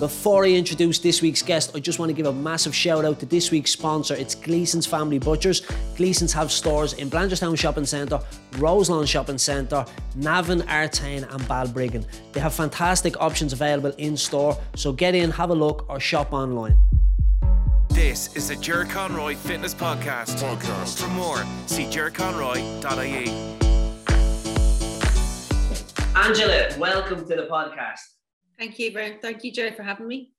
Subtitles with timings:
[0.00, 3.20] Before I introduce this week's guest, I just want to give a massive shout out
[3.20, 4.14] to this week's sponsor.
[4.14, 5.60] It's Gleason's Family Butchers.
[5.94, 8.18] Gleason's have stores in Blanchardstown Shopping Centre,
[8.56, 9.84] Roselawn Shopping Centre,
[10.16, 12.06] Navan, Artane, and Balbriggan.
[12.32, 16.32] They have fantastic options available in store, so get in, have a look, or shop
[16.32, 16.78] online.
[17.90, 20.42] This is the Jer Conroy Fitness Podcast.
[20.42, 20.98] Podcast.
[20.98, 23.28] For more, see jerconroy.ie.
[26.16, 28.19] Angela, welcome to the podcast.
[28.60, 30.32] Thank you, very, thank you, Joe, for having me.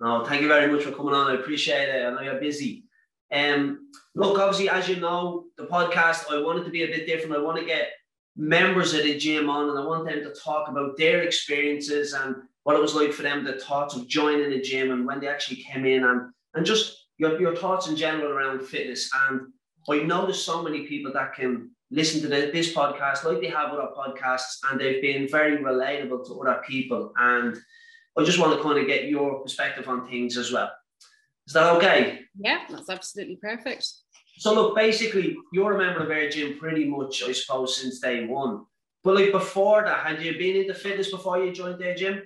[0.00, 1.30] No, thank you very much for coming on.
[1.30, 2.06] I appreciate it.
[2.06, 2.84] I know you're busy.
[3.30, 7.06] Um, look, obviously, as you know, the podcast, I want it to be a bit
[7.06, 7.36] different.
[7.36, 7.88] I want to get
[8.34, 12.36] members of the gym on and I want them to talk about their experiences and
[12.62, 15.28] what it was like for them, the thoughts of joining the gym and when they
[15.28, 19.10] actually came in and, and just your, your thoughts in general around fitness.
[19.28, 19.52] And
[19.90, 23.48] I know there's so many people that can listen to the, this podcast like they
[23.48, 27.12] have other podcasts and they've been very relatable to other people.
[27.16, 27.56] And
[28.18, 30.70] I just want to kind of get your perspective on things as well.
[31.46, 32.20] Is that okay?
[32.38, 33.86] Yeah, that's absolutely perfect.
[34.38, 38.26] So look, basically, you're a member of Air Gym pretty much, I suppose, since day
[38.26, 38.64] one.
[39.04, 42.22] But like before that, had you been into fitness before you joined Air Gym?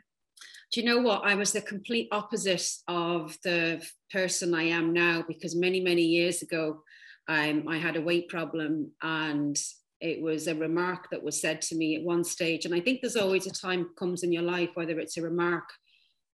[0.73, 1.23] Do you know what?
[1.25, 6.43] I was the complete opposite of the person I am now because many, many years
[6.43, 6.83] ago,
[7.31, 9.56] um, I had a weight problem and
[10.00, 12.64] it was a remark that was said to me at one stage.
[12.64, 15.69] And I think there's always a time comes in your life, whether it's a remark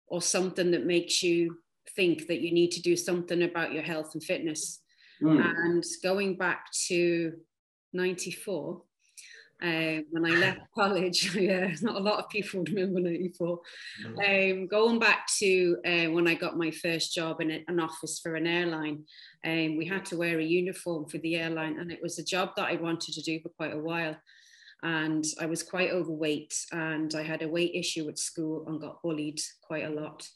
[0.07, 1.59] or something that makes you
[1.95, 4.81] think that you need to do something about your health and fitness.
[5.23, 5.41] Mm.
[5.41, 7.35] And going back to
[7.93, 8.81] 94,
[9.61, 11.35] uh, when I left college.
[11.39, 13.59] yeah, not a lot of people remember 94.
[14.05, 18.35] Um, going back to uh, when I got my first job in an office for
[18.35, 19.03] an airline,
[19.45, 22.51] um, we had to wear a uniform for the airline, and it was a job
[22.57, 24.15] that I wanted to do for quite a while.
[24.83, 29.01] And I was quite overweight, and I had a weight issue at school and got
[29.03, 30.27] bullied quite a lot.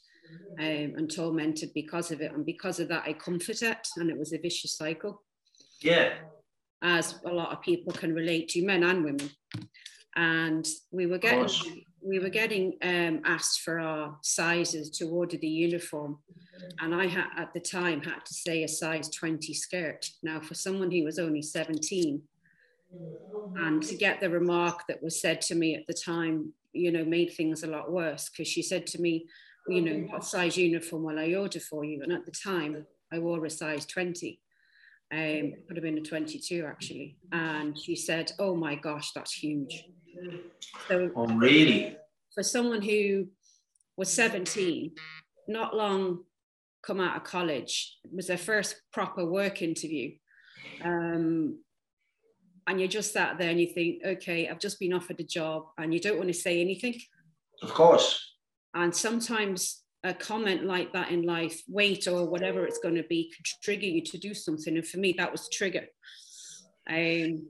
[0.58, 2.32] Um, and tormented because of it.
[2.32, 5.22] And because of that, I comforted, and it was a vicious cycle.
[5.80, 6.14] Yeah
[6.82, 9.30] as a lot of people can relate to, men and women.
[10.14, 11.48] And we were getting
[12.02, 16.18] we were getting um, asked for our sizes to order the uniform,
[16.80, 20.08] and I had at the time had to say a size 20 skirt.
[20.22, 22.22] Now, for someone who was only 17,
[23.56, 27.04] and to get the remark that was said to me at the time, you know,
[27.04, 29.26] made things a lot worse because she said to me,
[29.68, 32.02] you know, what size uniform will I order for you?
[32.02, 34.38] And at the time, I wore a size 20
[35.12, 37.16] um, could have been a 22 actually.
[37.32, 39.84] And she said, Oh my gosh, that's huge.
[40.88, 41.96] So, oh, really?
[42.34, 43.28] For someone who
[43.96, 44.92] was 17,
[45.48, 46.24] not long
[46.82, 50.12] come out of college, it was their first proper work interview.
[50.82, 51.58] Um,
[52.66, 55.66] and you're just sat there and you think, okay, I've just been offered a job,
[55.78, 57.00] and you don't want to say anything.
[57.62, 58.34] Of course.
[58.74, 63.32] And sometimes a comment like that in life, weight or whatever it's going to be,
[63.34, 64.76] could trigger you to do something.
[64.76, 65.86] And for me, that was the trigger.
[66.88, 67.48] Um,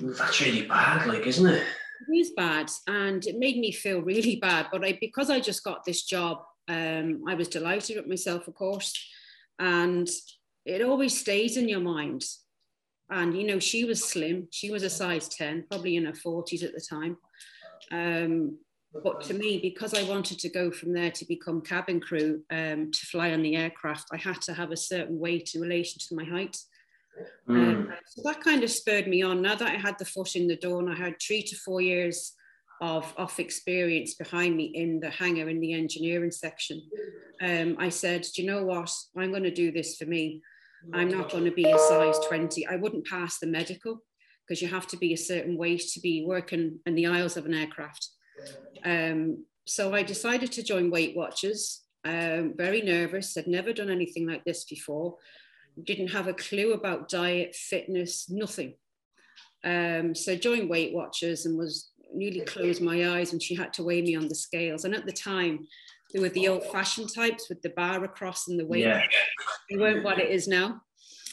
[0.00, 1.62] That's really bad, like, isn't it?
[2.08, 4.66] It is bad, and it made me feel really bad.
[4.70, 8.54] But I, because I just got this job, um, I was delighted with myself, of
[8.54, 8.92] course,
[9.58, 10.06] and
[10.66, 12.22] it always stays in your mind.
[13.08, 16.62] And you know, she was slim; she was a size ten, probably in her forties
[16.62, 17.16] at the time.
[17.90, 18.58] Um,
[19.02, 22.90] but to me, because I wanted to go from there to become cabin crew um,
[22.90, 26.14] to fly on the aircraft, I had to have a certain weight in relation to
[26.14, 26.56] my height.
[27.48, 27.56] Mm.
[27.56, 29.42] Um, so that kind of spurred me on.
[29.42, 31.80] Now that I had the foot in the door and I had three to four
[31.80, 32.32] years
[32.80, 36.82] of off experience behind me in the hangar in the engineering section,
[37.40, 38.92] um, I said, Do you know what?
[39.16, 40.42] I'm going to do this for me.
[40.92, 42.66] I'm not going to be a size 20.
[42.66, 44.02] I wouldn't pass the medical
[44.46, 47.46] because you have to be a certain weight to be working in the aisles of
[47.46, 48.08] an aircraft.
[48.84, 51.82] Um, so I decided to join Weight Watchers.
[52.04, 55.16] Um, very nervous, had never done anything like this before,
[55.82, 58.74] didn't have a clue about diet, fitness, nothing.
[59.64, 63.82] Um, so joined Weight Watchers and was nearly closed my eyes when she had to
[63.82, 64.84] weigh me on the scales.
[64.84, 65.66] And at the time,
[66.12, 68.84] they were the old-fashioned types with the bar across and the weight.
[68.84, 69.02] Yeah.
[69.68, 70.82] They weren't what it is now.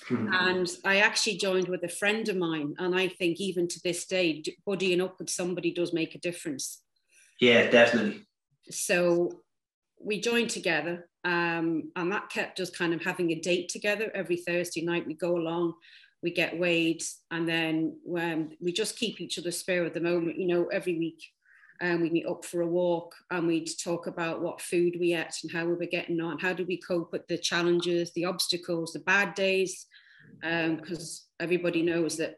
[0.08, 0.34] Hmm.
[0.34, 4.06] And I actually joined with a friend of mine, and I think even to this
[4.06, 6.82] day, buddying up with somebody does make a difference.
[7.40, 8.26] Yeah, definitely.
[8.70, 9.42] So
[10.00, 14.38] we joined together, um, and that kept us kind of having a date together every
[14.38, 15.08] Thursday night.
[15.08, 15.74] We go along,
[16.22, 20.40] we get weighed, and then um, we just keep each other spare at the moment.
[20.40, 21.22] You know, every week
[21.82, 25.36] um, we meet up for a walk and we'd talk about what food we ate
[25.44, 26.40] and how we were getting on.
[26.40, 29.86] How do we cope with the challenges, the obstacles, the bad days?
[30.42, 32.36] Because um, everybody knows that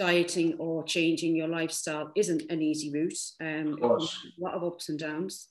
[0.00, 3.18] dieting or changing your lifestyle isn't an easy route.
[3.38, 5.48] Um, of a lot of ups and downs.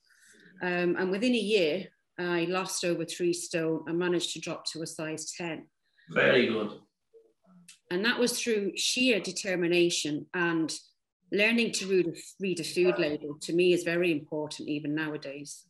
[0.63, 1.85] Um, and within a year,
[2.17, 5.67] I lost over three stone and managed to drop to a size 10.
[6.09, 6.71] Very good.
[7.91, 10.73] And that was through sheer determination and
[11.31, 15.65] learning to read a, read a food label to me is very important even nowadays.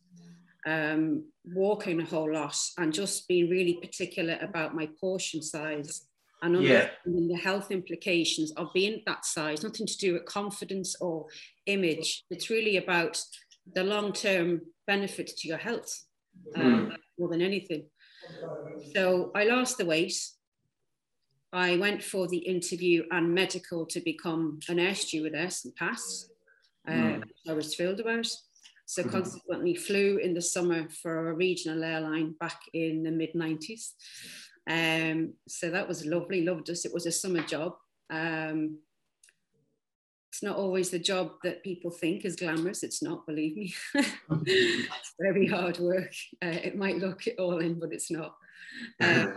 [0.66, 6.06] Um, walking a whole lot and just being really particular about my portion size
[6.42, 7.36] and understanding yeah.
[7.36, 11.26] the health implications of being that size, nothing to do with confidence or
[11.66, 12.24] image.
[12.30, 13.22] It's really about
[13.74, 16.04] the long term benefit to your health
[16.56, 16.96] um, mm.
[17.18, 17.86] more than anything.
[18.94, 20.14] So I lost the weight.
[21.52, 26.30] I went for the interview and medical to become an air stewardess and passed.
[26.86, 27.22] Uh, mm.
[27.48, 28.26] I was thrilled about.
[28.86, 29.10] So mm-hmm.
[29.10, 33.92] consequently, flew in the summer for a regional airline back in the mid 90s.
[34.68, 36.84] Um, so that was lovely, loved us.
[36.84, 37.74] It was a summer job.
[38.10, 38.78] Um,
[40.30, 42.82] it's not always the job that people think is glamorous.
[42.82, 43.74] It's not, believe me.
[44.46, 46.12] it's very hard work.
[46.42, 48.36] Uh, it might look it all in, but it's not.
[49.00, 49.32] Uh,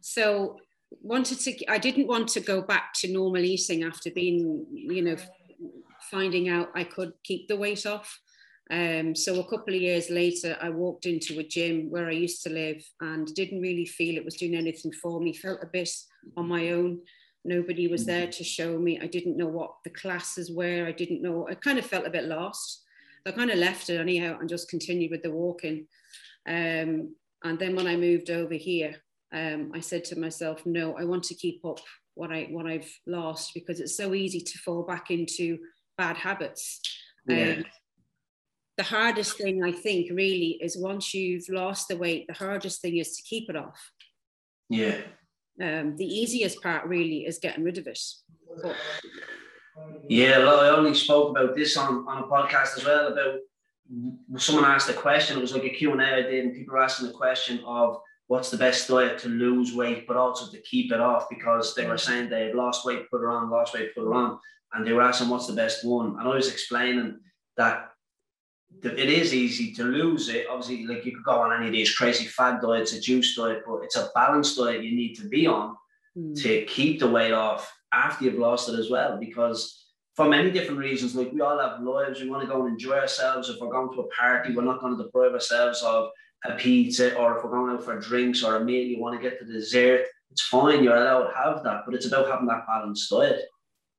[0.00, 0.60] so
[1.02, 1.66] wanted to.
[1.66, 5.16] I didn't want to go back to normal eating after being, you know,
[6.10, 8.20] finding out I could keep the weight off.
[8.70, 12.42] Um, so a couple of years later, I walked into a gym where I used
[12.44, 15.34] to live and didn't really feel it was doing anything for me.
[15.34, 15.90] Felt a bit
[16.36, 17.00] on my own.
[17.44, 18.98] Nobody was there to show me.
[19.00, 20.86] I didn't know what the classes were.
[20.86, 21.46] I didn't know.
[21.46, 22.82] I kind of felt a bit lost.
[23.26, 25.86] I kind of left it anyhow and just continued with the walking.
[26.46, 28.96] Um, and then when I moved over here,
[29.32, 31.80] um, I said to myself, no, I want to keep up
[32.14, 35.58] what I what I've lost because it's so easy to fall back into
[35.98, 36.80] bad habits.
[37.26, 37.56] Yeah.
[37.58, 37.64] Um,
[38.76, 42.96] the hardest thing I think really is once you've lost the weight, the hardest thing
[42.98, 43.90] is to keep it off.
[44.68, 44.98] Yeah.
[45.62, 48.00] Um, the easiest part really is getting rid of it.
[48.62, 48.74] But,
[50.08, 53.38] yeah, well, I only spoke about this on, on a podcast as well about
[54.36, 55.38] someone asked a question.
[55.38, 58.50] It was like a Q&A I did, and people were asking the question of what's
[58.50, 61.98] the best diet to lose weight, but also to keep it off because they were
[61.98, 64.38] saying they had lost weight, put it on, lost weight, put it on.
[64.72, 66.16] And they were asking what's the best one.
[66.18, 67.20] And I was explaining
[67.56, 67.90] that
[68.82, 70.46] it is easy to lose it.
[70.50, 73.62] Obviously, like you could go on any of these crazy fad diets, a juice diet,
[73.66, 75.76] but it's a balanced diet you need to be on
[76.16, 76.40] mm.
[76.42, 79.18] to keep the weight off after you've lost it as well.
[79.18, 82.72] Because for many different reasons, like we all have lives, we want to go and
[82.72, 83.48] enjoy ourselves.
[83.48, 86.10] If we're going to a party, we're not going to deprive ourselves of
[86.44, 89.22] a pizza, or if we're going out for drinks or a meal, you want to
[89.22, 90.06] get the dessert.
[90.30, 93.42] It's fine, you're allowed to have that, but it's about having that balanced diet.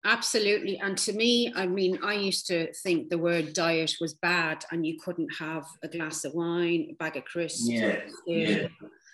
[0.06, 0.78] Absolutely.
[0.78, 4.86] And to me, I mean, I used to think the word diet was bad and
[4.86, 8.68] you couldn't have a glass of wine, a bag of crisps, yeah, yeah.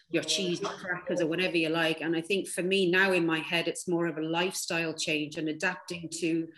[0.09, 2.01] your cheese crackers or whatever you like.
[2.01, 5.37] And I think for me now in my head, it's more of a lifestyle change
[5.37, 6.49] and adapting to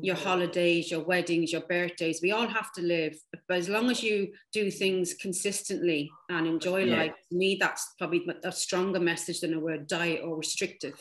[0.00, 0.24] your mm-hmm.
[0.24, 2.20] holidays, your weddings, your birthdays.
[2.20, 3.16] We all have to live.
[3.46, 6.96] But as long as you do things consistently and enjoy yeah.
[6.96, 11.00] life, to me, that's probably a stronger message than a word diet or restrictive.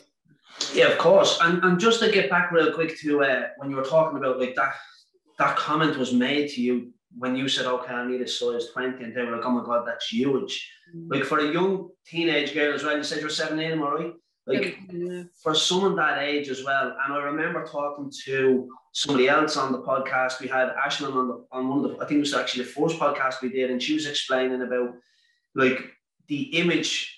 [0.74, 1.40] Yeah, of course.
[1.42, 4.40] And, and just to get back real quick to uh, when you were talking about
[4.40, 4.76] like that,
[5.38, 9.04] that comment was made to you when you said, okay, I need a size 20,
[9.04, 10.72] and they were like, oh my God, that's huge.
[10.96, 11.12] Mm.
[11.12, 14.14] Like for a young teenage girl as well, you said you're 17, am I right?
[14.46, 15.24] Like yeah.
[15.44, 16.96] for someone that age as well.
[17.04, 20.40] And I remember talking to somebody else on the podcast.
[20.40, 22.70] We had Ashlyn on the on one of the I think it was actually the
[22.70, 24.94] first podcast we did, and she was explaining about
[25.54, 25.92] like
[26.30, 27.17] the image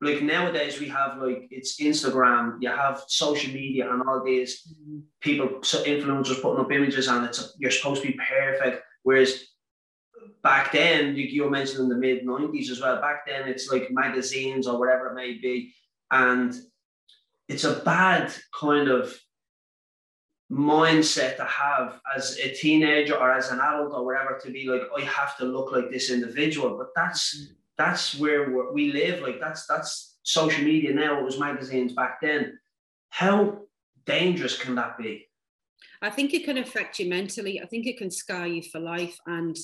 [0.00, 4.98] like nowadays we have like it's Instagram, you have social media and all these mm-hmm.
[5.20, 8.82] people, so influencers putting up images and it's you're supposed to be perfect.
[9.02, 9.44] Whereas
[10.42, 13.90] back then, you, you mentioned in the mid 90s as well, back then it's like
[13.90, 15.74] magazines or whatever it may be.
[16.10, 16.54] And
[17.48, 19.16] it's a bad kind of
[20.50, 24.82] mindset to have as a teenager or as an adult or whatever to be like,
[24.96, 26.76] I have to look like this individual.
[26.76, 27.54] But that's mm.
[27.78, 29.20] That's where we live.
[29.20, 31.18] Like that's that's social media now.
[31.18, 32.58] It was magazines back then.
[33.10, 33.62] How
[34.06, 35.26] dangerous can that be?
[36.02, 37.60] I think it can affect you mentally.
[37.60, 39.18] I think it can scar you for life.
[39.26, 39.56] And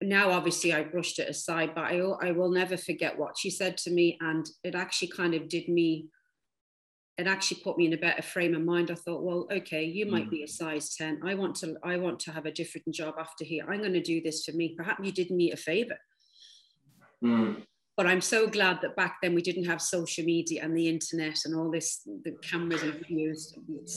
[0.00, 3.76] now, obviously, I brushed it aside, but I, I will never forget what she said
[3.78, 4.16] to me.
[4.20, 6.08] And it actually kind of did me,
[7.16, 8.90] it actually put me in a better frame of mind.
[8.90, 10.30] I thought, well, okay, you might mm.
[10.30, 11.20] be a size 10.
[11.24, 13.64] I want to, I want to have a different job after here.
[13.68, 14.74] I'm going to do this for me.
[14.76, 15.96] Perhaps you did me a favor.
[17.24, 17.62] Mm.
[17.96, 21.36] But I'm so glad that back then we didn't have social media and the internet
[21.44, 23.52] and all this, the cameras and videos.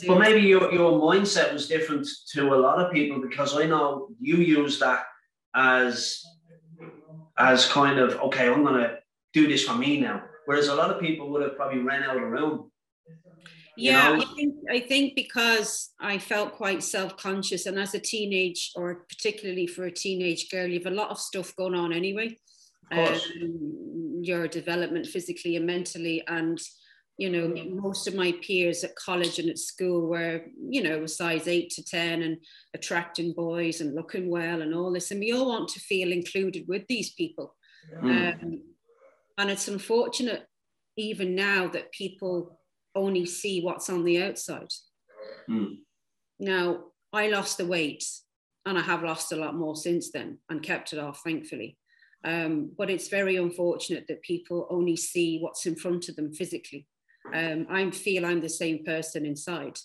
[0.07, 4.07] But maybe your, your mindset was different to a lot of people because I know
[4.19, 5.03] you use that
[5.55, 6.23] as
[7.37, 8.97] as kind of okay, I'm gonna
[9.33, 10.23] do this for me now.
[10.45, 12.71] Whereas a lot of people would have probably ran out of the room
[13.77, 14.21] Yeah, know?
[14.21, 19.67] I think I think because I felt quite self-conscious, and as a teenage, or particularly
[19.67, 22.37] for a teenage girl, you have a lot of stuff going on anyway.
[22.91, 26.59] Um, your development physically and mentally, and
[27.17, 31.47] you know, most of my peers at college and at school were, you know, size
[31.47, 32.37] eight to ten and
[32.73, 36.67] attracting boys and looking well and all this, and we all want to feel included
[36.67, 37.55] with these people.
[38.01, 38.43] Mm.
[38.43, 38.61] Um,
[39.37, 40.45] and it's unfortunate
[40.97, 42.59] even now that people
[42.95, 44.69] only see what's on the outside.
[45.49, 45.77] Mm.
[46.39, 48.03] Now, I lost the weight
[48.65, 51.77] and I have lost a lot more since then and kept it off, thankfully.
[52.23, 56.87] Um, but it's very unfortunate that people only see what's in front of them physically.
[57.33, 59.77] Um, I feel I'm the same person inside.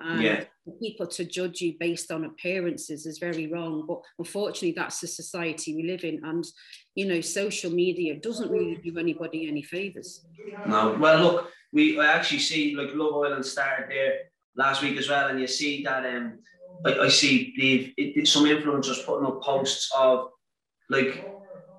[0.00, 0.44] And Yeah.
[0.80, 3.84] people to judge you based on appearances is very wrong.
[3.86, 6.24] But unfortunately, that's the society we live in.
[6.24, 6.44] And,
[6.94, 10.24] you know, social media doesn't really do anybody any favors.
[10.66, 14.18] No, well, look, we I actually see like Love Island started there
[14.56, 16.38] last week as well, and you see that um,
[16.84, 20.30] I, I see the it, some influencers putting up posts of
[20.90, 21.26] like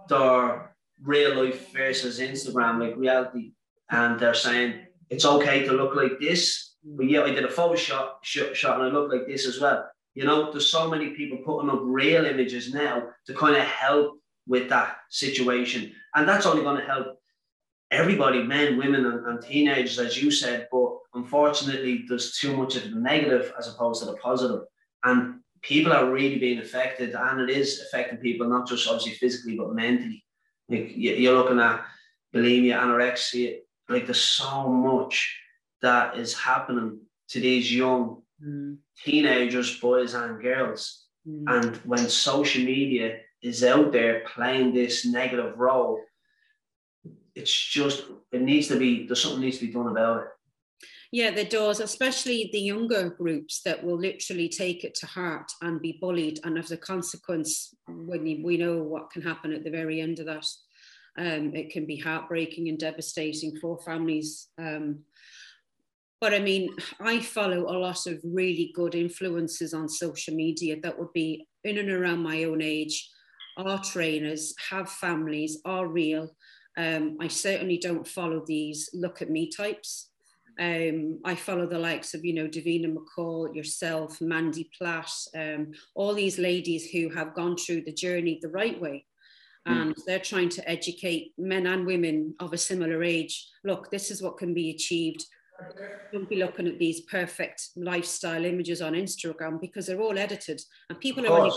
[0.10, 3.54] their real life versus Instagram, like reality,
[3.90, 7.76] and they're saying it's okay to look like this, but yeah, I did a photo
[7.76, 9.88] shot, shot, shot and I look like this as well.
[10.16, 14.20] You know, there's so many people putting up real images now to kind of help
[14.48, 17.20] with that situation, and that's only going to help
[17.92, 20.68] everybody, men, women, and, and, teenagers, as you said.
[20.72, 24.62] But unfortunately, there's too much of the negative as opposed to the positive.
[25.04, 29.58] And people are really being affected, and it is affecting people, not just obviously physically,
[29.58, 30.24] but mentally.
[30.70, 31.86] Like you're looking at
[32.34, 35.36] bulimia, anorexia, like there's so much
[35.82, 37.00] that is happening
[37.30, 38.78] to these young Mm.
[39.04, 41.08] teenagers, boys and girls.
[41.28, 41.44] Mm.
[41.48, 46.02] And when social media is out there playing this negative role,
[47.36, 50.28] it's just it needs to be there's something needs to be done about it.
[51.12, 55.82] Yeah, there does, especially the younger groups that will literally take it to heart and
[55.82, 56.40] be bullied.
[56.44, 60.28] And as a consequence, when we know what can happen at the very end of
[60.28, 60.46] that,
[61.18, 64.50] um, it can be heartbreaking and devastating for families.
[64.60, 65.00] Um,
[66.22, 71.00] but I mean, I follow a lot of really good influences on social media that
[71.00, 73.10] would be in and around my own age,
[73.58, 76.36] are trainers, have families, are real.
[76.78, 80.10] Um, I certainly don't follow these look at me types.
[80.60, 86.14] Um, I follow the likes of, you know, Davina McCall, yourself, Mandy Platt, um, all
[86.14, 89.06] these ladies who have gone through the journey the right way.
[89.66, 90.02] And mm.
[90.06, 93.48] they're trying to educate men and women of a similar age.
[93.64, 95.26] Look, this is what can be achieved.
[96.12, 101.00] Don't be looking at these perfect lifestyle images on Instagram because they're all edited and
[101.00, 101.52] people are only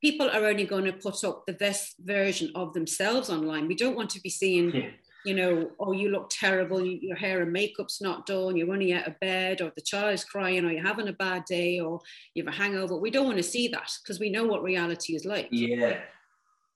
[0.00, 3.68] people are only going to put up the best version of themselves online.
[3.68, 4.90] We don't want to be seeing, yeah.
[5.24, 9.06] You know, oh, you look terrible, your hair and makeup's not done, you're running out
[9.06, 12.00] of bed, or the child's crying, or you're having a bad day, or
[12.34, 12.96] you have a hangover.
[12.96, 15.48] We don't want to see that because we know what reality is like.
[15.50, 15.98] Yeah.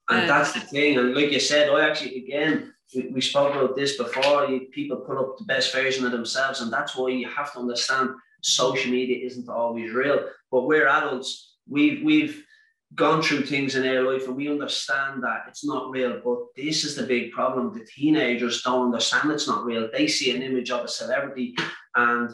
[0.09, 0.97] And um, that's the thing.
[0.97, 4.45] And like you said, I actually, again, we, we spoke about this before.
[4.45, 7.59] You, people put up the best version of themselves, and that's why you have to
[7.59, 8.09] understand
[8.41, 10.27] social media isn't always real.
[10.51, 11.55] But we're adults.
[11.67, 12.45] We've we've
[12.93, 16.21] gone through things in their life, and we understand that it's not real.
[16.23, 17.73] But this is the big problem.
[17.73, 19.89] The teenagers don't understand it's not real.
[19.91, 21.55] They see an image of a celebrity,
[21.95, 22.29] and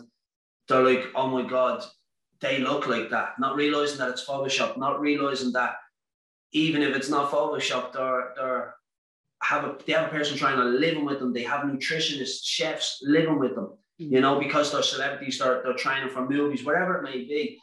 [0.68, 1.84] they're like, "Oh my god."
[2.42, 5.76] They look like that, not realizing that it's Photoshop, not realizing that
[6.54, 8.76] even if it's not Photoshop, they're, they're
[9.44, 11.34] have a they have a person trying to living with them.
[11.34, 13.78] They have nutritionists, chefs living with them.
[14.00, 14.14] Mm-hmm.
[14.14, 17.60] You know, because they're celebrities, they're, they're training for movies, whatever it may be.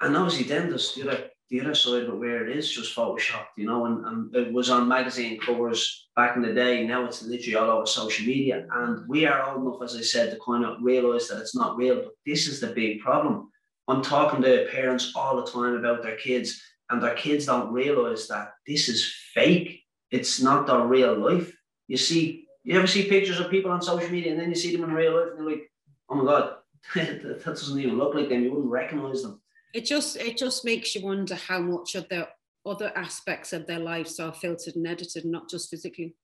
[0.00, 3.54] And obviously, then there's the other the other side but where it is just photoshopped,
[3.56, 6.86] you know, and, and it was on magazine covers back in the day.
[6.86, 8.66] Now it's literally all over social media.
[8.72, 11.76] And we are old enough, as I said, to kind of realize that it's not
[11.76, 11.96] real.
[11.96, 13.50] But this is the big problem.
[13.88, 18.28] I'm talking to parents all the time about their kids, and their kids don't realize
[18.28, 19.82] that this is fake.
[20.10, 21.52] It's not their real life.
[21.88, 24.74] You see, you ever see pictures of people on social media and then you see
[24.74, 25.70] them in real life and you're like,
[26.08, 26.54] oh my God,
[26.94, 28.42] that doesn't even look like them.
[28.42, 29.41] You wouldn't recognize them.
[29.72, 32.28] It just it just makes you wonder how much of their
[32.64, 36.14] other aspects of their lives are filtered and edited, not just physically.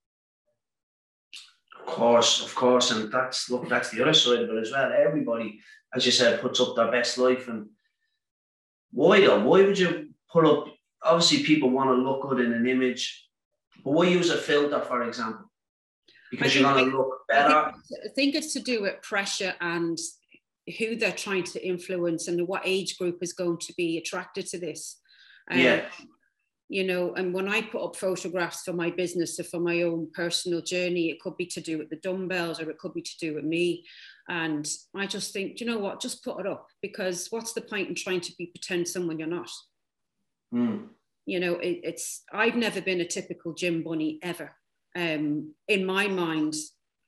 [1.80, 4.92] Of course, of course, and that's look, that's the other side of it as well.
[4.92, 5.60] Everybody,
[5.94, 7.68] as you said, puts up their best life, and
[8.90, 9.40] why though?
[9.40, 10.66] Why would you put up?
[11.02, 13.28] Obviously, people want to look good in an image,
[13.84, 15.50] but why use a filter, for example?
[16.30, 17.54] Because you're going to look better.
[17.54, 19.98] I think, I think it's to do with pressure and
[20.78, 24.58] who they're trying to influence and what age group is going to be attracted to
[24.58, 25.00] this.
[25.50, 25.84] Um, yeah.
[26.68, 30.10] you know and when i put up photographs for my business or for my own
[30.12, 33.18] personal journey it could be to do with the dumbbells or it could be to
[33.18, 33.82] do with me
[34.28, 37.88] and i just think you know what just put it up because what's the point
[37.88, 39.50] in trying to be pretend someone you're not
[40.52, 40.88] Mm.
[41.26, 44.54] you know it, it's i've never been a typical gym bunny ever
[44.96, 46.54] um in my mind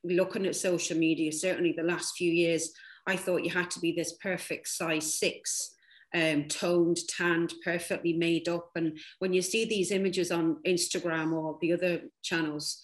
[0.03, 2.71] looking at social media certainly the last few years
[3.07, 5.75] i thought you had to be this perfect size six
[6.13, 8.71] um, toned, tanned, perfectly made up.
[8.75, 12.81] And when you see these images on Instagram or the other channels,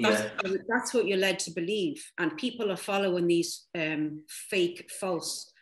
[0.00, 0.56] that's, Yeah.
[0.68, 2.04] that's what you're led to believe.
[2.18, 5.52] And people are following these um, fake, false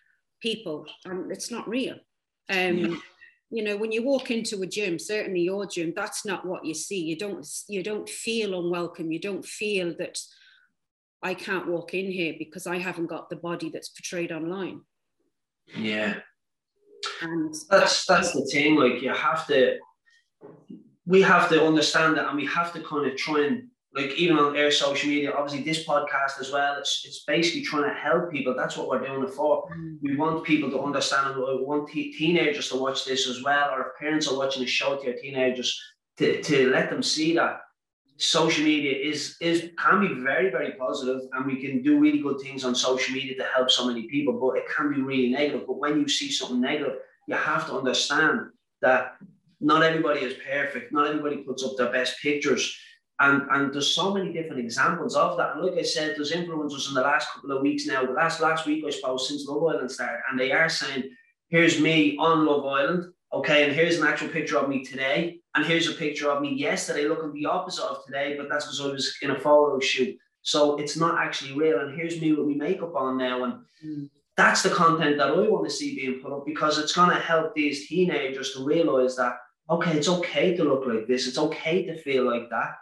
[0.41, 1.97] people, and it's not real.
[2.49, 2.97] Um, Yeah.
[3.51, 6.75] You know, when you walk into a gym, certainly your gym, that's not what you
[6.75, 7.01] see.
[7.01, 9.13] You don't, you don't feel unwelcome.
[9.13, 10.19] You don't feel that
[11.25, 14.83] I can't walk in here because I haven't got the body that's portrayed online.
[15.75, 16.17] Yeah.
[17.23, 18.77] And that's that's the thing.
[18.77, 19.79] Like you have to,
[21.07, 24.39] we have to understand that, and we have to kind of try and like even
[24.39, 25.33] on our social media.
[25.33, 26.79] Obviously, this podcast as well.
[26.79, 28.55] It's it's basically trying to help people.
[28.55, 29.69] That's what we're doing it for.
[29.71, 29.99] Mm.
[30.03, 31.37] We want people to understand.
[31.37, 34.69] We want te- teenagers to watch this as well, or if parents are watching the
[34.69, 35.79] show to their teenagers
[36.19, 37.61] to, to let them see that
[38.17, 42.39] social media is is can be very very positive and we can do really good
[42.41, 45.67] things on social media to help so many people but it can be really negative.
[45.67, 48.51] But when you see something negative you have to understand
[48.83, 49.17] that
[49.61, 50.93] not everybody is perfect.
[50.93, 52.77] Not everybody puts up their best pictures.
[53.21, 55.53] And and there's so many different examples of that.
[55.55, 58.41] And like i said there's influencers in the last couple of weeks now the last
[58.41, 61.05] last week i suppose since love island started and they are saying
[61.49, 65.65] here's me on love island okay and here's an actual picture of me today and
[65.65, 68.87] here's a picture of me yesterday looking the opposite of today, but that's because I
[68.89, 70.17] was in a photo shoot.
[70.43, 71.79] So it's not actually real.
[71.81, 73.45] And here's me with my makeup on now.
[73.45, 74.11] And Mm.
[74.37, 77.21] that's the content that I want to see being put up because it's going to
[77.33, 79.35] help these teenagers to realize that,
[79.71, 81.27] okay, it's okay to look like this.
[81.29, 82.73] It's okay to feel like that.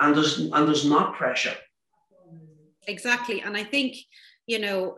[0.00, 1.56] And there's, and there's not pressure.
[2.88, 3.96] exactly and i think
[4.46, 4.96] you know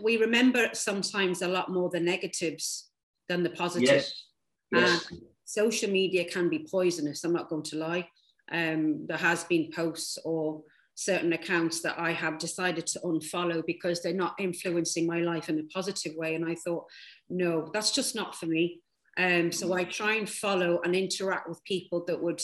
[0.00, 2.88] we remember sometimes a lot more the negatives
[3.32, 3.88] than the positive.
[3.88, 4.24] Yes.
[4.70, 5.06] Yes.
[5.10, 8.08] and social media can be poisonous i'm not going to lie
[8.50, 10.62] um, there has been posts or
[10.94, 15.58] certain accounts that i have decided to unfollow because they're not influencing my life in
[15.58, 16.84] a positive way and i thought
[17.28, 18.80] no that's just not for me
[19.18, 22.42] um, so i try and follow and interact with people that would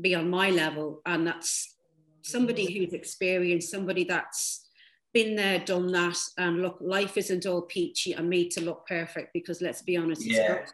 [0.00, 1.76] be on my level and that's
[2.22, 4.67] somebody who's experienced somebody that's
[5.18, 9.32] been there done that and look life isn't all peachy and made to look perfect
[9.32, 10.64] because let's be honest it's Yeah.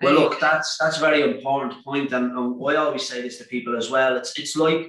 [0.00, 3.38] Well, look, eh, that's that's a very important point, and, and I always say this
[3.38, 4.16] to people as well.
[4.16, 4.82] It's it's like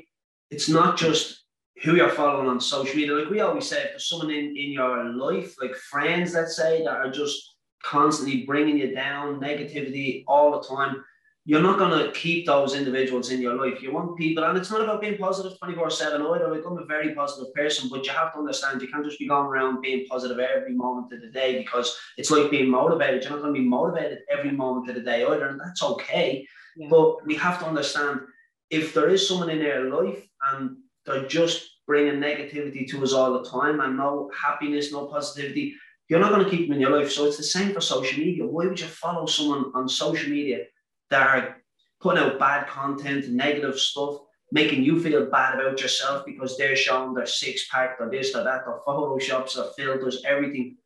[0.49, 1.45] it's not just
[1.83, 3.13] who you're following on social media.
[3.13, 4.95] Like we always say, if there's someone in in your
[5.27, 7.37] life, like friends, let's say, that are just
[7.83, 11.03] constantly bringing you down, negativity all the time,
[11.45, 13.81] you're not going to keep those individuals in your life.
[13.81, 16.47] You want people, and it's not about being positive 24 7 either.
[16.47, 19.27] Like, I'm a very positive person, but you have to understand you can't just be
[19.27, 23.23] going around being positive every moment of the day because it's like being motivated.
[23.23, 26.47] You're not going to be motivated every moment of the day either, and that's okay.
[26.77, 26.87] Yeah.
[26.89, 28.21] But we have to understand
[28.69, 33.33] if there is someone in their life and they're just bringing negativity to us all
[33.33, 35.75] the time and no happiness, no positivity,
[36.07, 37.11] you're not going to keep them in your life.
[37.11, 38.47] So it's the same for social media.
[38.47, 40.65] Why would you follow someone on social media
[41.09, 41.57] that are
[42.01, 44.17] putting out bad content, negative stuff,
[44.51, 48.43] making you feel bad about yourself because they're showing their six pack or this or
[48.43, 50.77] that, or photoshops or filters, everything?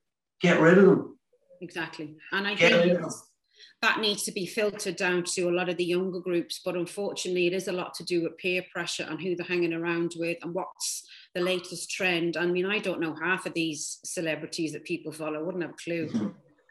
[0.41, 1.17] Get rid of them.
[1.61, 3.11] exactly and i Get think rid of them.
[3.81, 7.47] that needs to be filtered down to a lot of the younger groups but unfortunately
[7.47, 10.37] it is a lot to do with peer pressure and who they're hanging around with
[10.43, 14.83] and what's the latest trend i mean i don't know half of these celebrities that
[14.85, 16.25] people follow wouldn't have a clue Mhm.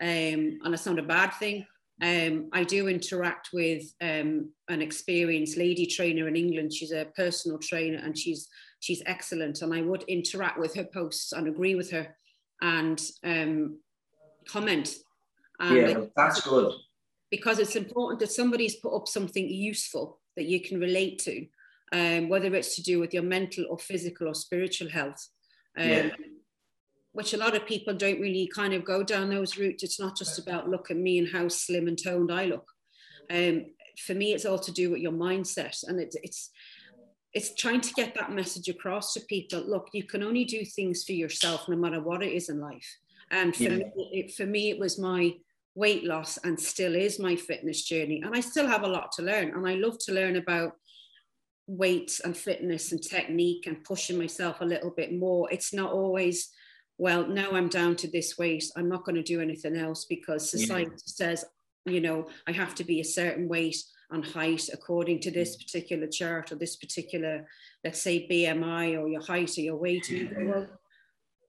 [0.09, 1.67] um, and it's not a bad thing.
[2.03, 6.73] Um, I do interact with um, an experienced lady trainer in England.
[6.73, 8.49] She's a personal trainer and she's
[8.81, 9.63] she's excellent.
[9.63, 12.15] And I would interact with her posts and agree with her
[12.61, 13.79] and um,
[14.47, 14.95] comment.
[15.59, 16.75] And Yeah, that's good.
[17.31, 21.47] because it's important that somebody's put up something useful that you can relate to,
[21.93, 25.27] um, whether it's to do with your mental or physical or spiritual health.
[25.79, 26.11] Um, Yeah.
[27.17, 29.83] Which a lot of people don't really kind of go down those routes.
[29.83, 32.69] It's not just about look at me and how slim and toned I look.
[33.31, 33.67] Um,
[34.07, 36.51] for me, it's all to do with your mindset, and it's it's
[37.33, 39.61] it's trying to get that message across to people.
[39.67, 42.89] Look, you can only do things for yourself, no matter what it is in life.
[43.31, 43.77] And for Yeah.
[43.77, 45.35] me, it, for me, it was my
[45.75, 48.23] weight loss and still is my fitness journey.
[48.25, 49.49] And I still have a lot to learn.
[49.55, 50.73] And I love to learn about
[51.67, 55.51] weight and fitness and technique and pushing myself a little bit more.
[55.53, 56.49] It's not always,
[56.99, 58.65] well, now I'm down to this weight.
[58.77, 60.61] I'm not going to do anything else because Yeah.
[60.61, 61.45] society says
[61.87, 63.77] you know, I have to be a certain weight
[64.11, 65.61] and height according to this mm.
[65.61, 67.47] particular chart or this particular,
[67.85, 70.09] let's say BMI or your height or your weight.
[70.11, 70.67] And you go, well,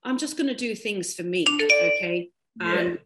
[0.03, 2.29] I'm just going to do things for me, okay?
[2.61, 2.73] Yeah.
[2.73, 2.99] And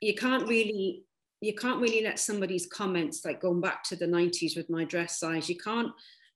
[0.00, 1.04] you can't really
[1.40, 5.20] you can't really let somebody's comments like going back to the 90s with my dress
[5.20, 5.92] size you can't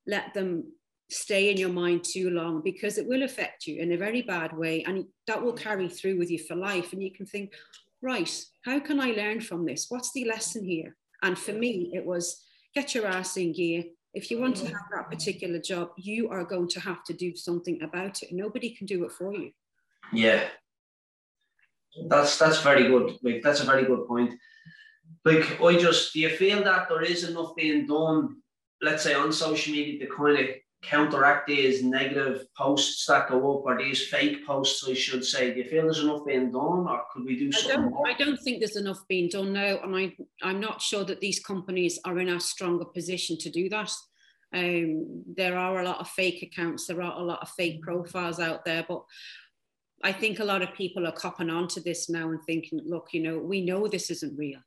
[0.06, 0.64] let them
[1.12, 4.56] stay in your mind too long because it will affect you in a very bad
[4.56, 5.60] way and that will mm.
[5.60, 6.92] carry through with you for life.
[6.92, 7.52] And you can think
[8.00, 9.86] right how can i learn from this?
[9.88, 10.96] What's the lesson here?
[11.22, 12.42] And for me it was
[12.74, 13.84] get your ass in gear.
[14.14, 14.72] If you want to mm.
[14.72, 18.30] have that particular job you are going to have to do something about it.
[18.32, 19.50] Nobody can do it for you.
[20.12, 20.44] Yeah.
[22.08, 23.18] That's that's very good.
[23.22, 24.32] Like that's a very good point.
[25.24, 28.36] Like I just do you feel that there is enough being done,
[28.80, 30.46] let's say on social media to kind of
[30.82, 35.52] counteract these negative posts that go up or these fake posts, I should say.
[35.52, 38.08] Do you feel there's enough being done or could we do something I don't, more?
[38.08, 39.78] I don't think there's enough being done now.
[39.82, 43.68] And I, I'm not sure that these companies are in a stronger position to do
[43.68, 43.92] that.
[44.54, 48.38] Um, there are a lot of fake accounts, there are a lot of fake profiles
[48.38, 49.02] out there, but
[50.04, 53.22] I think a lot of people are copping onto this now and thinking, look, you
[53.22, 54.60] know, we know this isn't real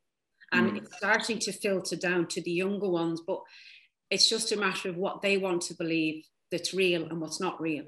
[0.52, 0.78] and mm.
[0.78, 3.42] it's starting to filter down to the younger ones but
[4.10, 7.60] it's just a matter of what they want to believe that's real and what's not
[7.62, 7.86] real.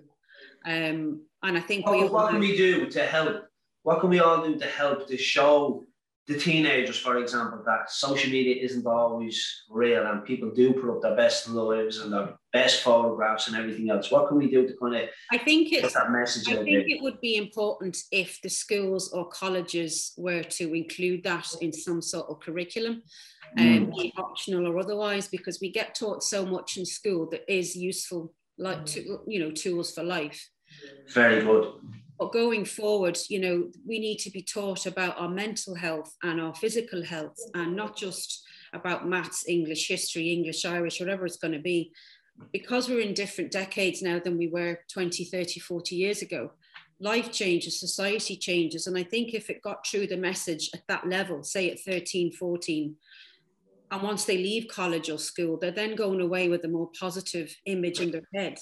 [0.66, 3.46] Um, and i think we what can we do to help?
[3.84, 5.86] What can we all do to help to show
[6.28, 11.02] the teenagers, for example, that social media isn't always real and people do put up
[11.02, 14.12] their best lives and their best photographs and everything else.
[14.12, 16.50] What can we do to kind of I think it's that message?
[16.50, 21.48] I think it would be important if the schools or colleges were to include that
[21.62, 23.04] in some sort of curriculum.
[23.58, 24.12] Um, mm.
[24.18, 28.86] optional or otherwise, because we get taught so much in school that is useful, like
[28.88, 30.50] to, you know, tools for life.
[31.14, 31.76] Very good.
[32.20, 36.42] But going forward, you know, we need to be taught about our mental health and
[36.42, 41.54] our physical health and not just about maths, English, history, English, Irish, whatever it's going
[41.54, 41.92] to be.
[42.52, 46.52] Because we're in different decades now than we were 20, 30, 40 years ago,
[47.00, 48.88] life changes, society changes.
[48.88, 52.32] And I think if it got through the message at that level, say at 13,
[52.32, 52.96] 14,
[53.90, 57.56] and once they leave college or school, they're then going away with a more positive
[57.66, 58.58] image in their head.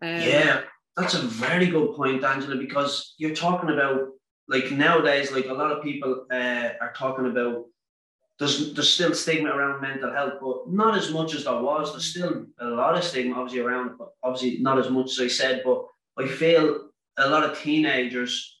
[0.00, 0.60] Um, yeah,
[0.98, 4.08] that's a very good point, Angela, because you're talking about
[4.48, 7.66] like nowadays, like a lot of people uh, are talking about
[8.38, 11.92] there's there's still stigma around mental health, but not as much as there was.
[11.92, 15.28] There's still a lot of stigma obviously around, but obviously not as much as I
[15.28, 15.62] said.
[15.64, 15.84] But
[16.18, 18.60] I feel a lot of teenagers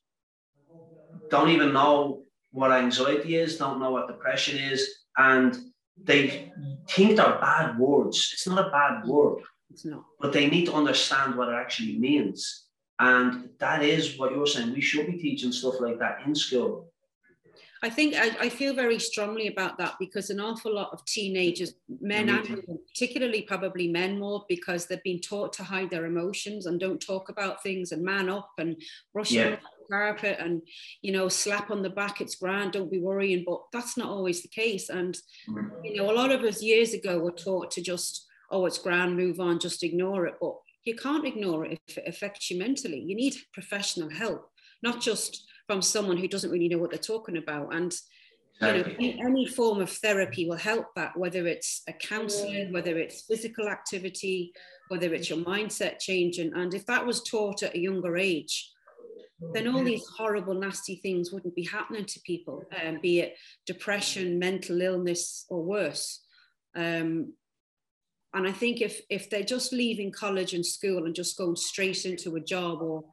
[1.30, 2.22] don't even know
[2.52, 5.56] what anxiety is, don't know what depression is, and
[6.04, 6.52] they
[6.88, 8.30] think they're bad words.
[8.32, 9.42] It's not a bad word.
[9.70, 10.04] It's not.
[10.20, 12.66] But they need to understand what it actually means.
[12.98, 14.72] And that is what you're saying.
[14.72, 16.90] We should be teaching stuff like that in school.
[17.82, 21.74] I think I, I, feel very strongly about that because an awful lot of teenagers,
[22.00, 26.66] men and women, particularly probably men more, because they've been taught to hide their emotions
[26.66, 29.50] and don't talk about things and man up and brush yeah.
[29.50, 30.62] the carpet and
[31.02, 32.20] you know slap on the back.
[32.20, 33.44] It's grand, don't be worrying.
[33.46, 34.88] But that's not always the case.
[34.88, 35.16] And
[35.48, 35.84] mm-hmm.
[35.84, 39.16] you know, a lot of us years ago were taught to just oh, it's grand,
[39.16, 40.34] move on, just ignore it.
[40.40, 43.00] But you can't ignore it if it affects you mentally.
[43.00, 44.50] You need professional help,
[44.82, 47.74] not just from someone who doesn't really know what they're talking about.
[47.74, 47.94] And
[48.60, 53.22] you know, any form of therapy will help that, whether it's a counselling, whether it's
[53.22, 54.52] physical activity,
[54.88, 56.52] whether it's your mindset changing.
[56.54, 58.72] And if that was taught at a younger age,
[59.52, 64.38] then all these horrible, nasty things wouldn't be happening to people, um, be it depression,
[64.38, 66.24] mental illness, or worse.
[66.74, 67.34] Um,
[68.34, 72.04] and I think if if they're just leaving college and school and just going straight
[72.04, 73.04] into a job or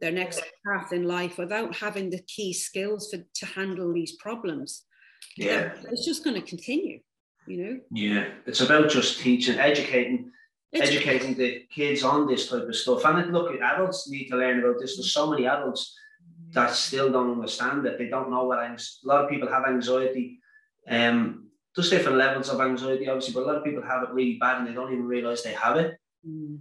[0.00, 4.82] their next path in life without having the key skills for, to handle these problems,
[5.36, 7.00] yeah, it's just going to continue.
[7.46, 7.80] You know.
[7.90, 10.30] Yeah, it's about just teaching, educating,
[10.72, 13.04] it's, educating the kids on this type of stuff.
[13.04, 14.96] And look, adults need to learn about this.
[14.96, 15.94] There's so many adults
[16.52, 17.98] that still don't understand it.
[17.98, 19.00] They don't know what anxiety.
[19.04, 20.40] a lot of people have anxiety.
[20.88, 24.38] Um, just different levels of anxiety, obviously, but a lot of people have it really
[24.38, 25.98] bad and they don't even realize they have it.
[26.26, 26.60] Mm.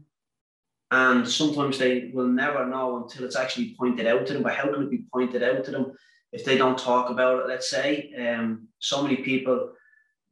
[0.92, 4.44] And sometimes they will never know until it's actually pointed out to them.
[4.44, 5.94] But how can it be pointed out to them
[6.32, 7.48] if they don't talk about it?
[7.48, 9.72] Let's say um, so many people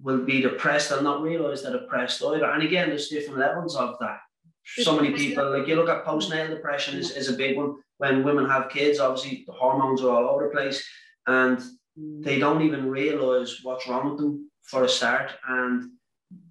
[0.01, 2.45] will be depressed and not realize they're depressed either.
[2.45, 4.19] And again, there's different levels of that.
[4.63, 7.75] So many people, like you look at postnatal depression, is, is a big one.
[7.97, 10.87] When women have kids, obviously the hormones are all over the place
[11.27, 11.57] and
[11.99, 12.23] mm.
[12.23, 15.31] they don't even realize what's wrong with them for a start.
[15.47, 15.91] And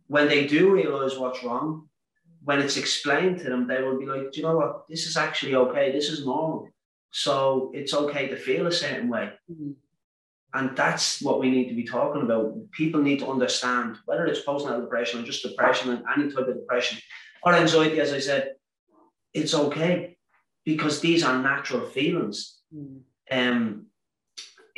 [0.09, 1.89] when they do realize what's wrong,
[2.43, 4.89] when it's explained to them, they will be like, do you know what?
[4.89, 5.93] This is actually okay.
[5.93, 6.69] This is normal.
[7.11, 9.31] So it's okay to feel a certain way.
[9.51, 9.73] Mm-hmm.
[10.53, 12.55] And that's what we need to be talking about.
[12.73, 16.55] People need to understand whether it's postnatal depression or just depression and any type of
[16.55, 16.99] depression
[17.43, 18.55] or anxiety, as I said,
[19.33, 20.17] it's okay
[20.65, 22.59] because these are natural feelings.
[22.75, 23.01] Mm.
[23.31, 23.87] Um,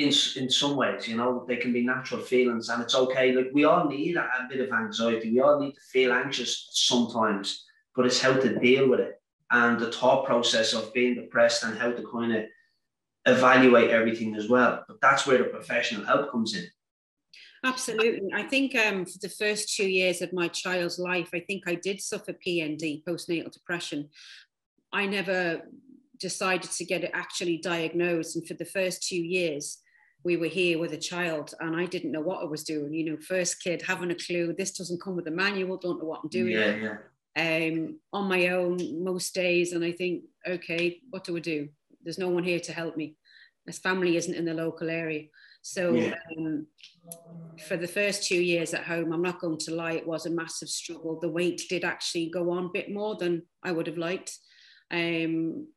[0.02, 3.32] in, in some ways, you know, they can be natural feelings and it's okay.
[3.32, 5.30] Like we all need a, a bit of anxiety.
[5.30, 9.78] We all need to feel anxious sometimes, but it's how to deal with it and
[9.78, 12.44] the thought process of being depressed and how to kind of
[13.26, 14.84] evaluate everything as well.
[14.88, 16.66] But that's where the professional help comes in.
[17.64, 18.32] Absolutely.
[18.34, 21.76] I think um, for the first two years of my child's life, I think I
[21.76, 24.08] did suffer PND, postnatal depression.
[24.92, 25.62] I never
[26.18, 28.36] decided to get it actually diagnosed.
[28.36, 29.78] And for the first two years,
[30.24, 32.92] we were here with a child and I didn't know what I was doing.
[32.94, 36.06] You know, first kid having a clue, this doesn't come with a manual, don't know
[36.06, 36.52] what I'm doing.
[36.52, 36.96] Yeah, yeah.
[37.34, 39.72] Um, on my own most days.
[39.72, 41.68] And I think, okay, what do I do?
[42.04, 43.16] There's no one here to help me.
[43.66, 45.24] As family isn't in the local area.
[45.62, 46.14] So yeah.
[46.36, 46.66] um,
[47.66, 50.30] for the first two years at home, I'm not going to lie, it was a
[50.30, 51.20] massive struggle.
[51.20, 54.36] The weight did actually go on a bit more than I would have liked.
[54.90, 55.68] Um,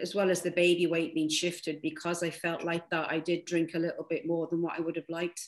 [0.00, 3.44] as well as the baby weight being shifted because I felt like that I did
[3.44, 5.40] drink a little bit more than what I would have liked.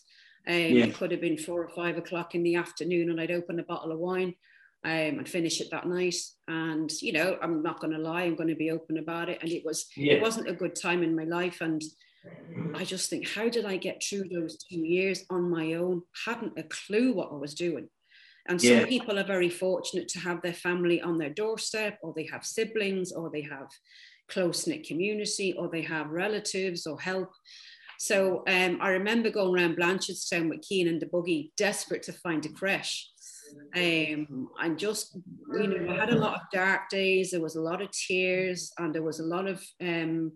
[0.47, 0.85] Um, yeah.
[0.87, 3.65] It could have been four or five o'clock in the afternoon and I'd open a
[3.65, 4.35] bottle of wine
[4.85, 6.17] um, and finish it that night.
[6.47, 9.39] And, you know, I'm not going to lie, I'm going to be open about it.
[9.43, 10.15] And it was, yeah.
[10.15, 11.61] it wasn't a good time in my life.
[11.61, 11.83] And
[12.75, 16.03] I just think, how did I get through those two years on my own?
[16.27, 17.89] Hadn't a clue what I was doing.
[18.49, 18.87] And some yeah.
[18.87, 23.13] people are very fortunate to have their family on their doorstep, or they have siblings,
[23.13, 23.69] or they have
[24.29, 27.31] close knit community, or they have relatives or help.
[27.99, 32.47] So um, I remember going around Blanchardstown with Keen and the buggy, desperate to find
[32.47, 33.11] a creche.
[33.75, 35.17] Um, and just,
[35.53, 37.31] you know, I had a lot of dark days.
[37.31, 40.33] There was a lot of tears, and there was a lot of um,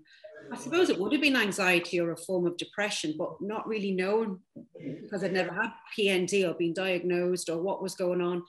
[0.51, 3.93] I suppose it would have been anxiety or a form of depression, but not really
[3.93, 4.41] known
[5.03, 8.43] because I'd never had PND or been diagnosed or what was going on.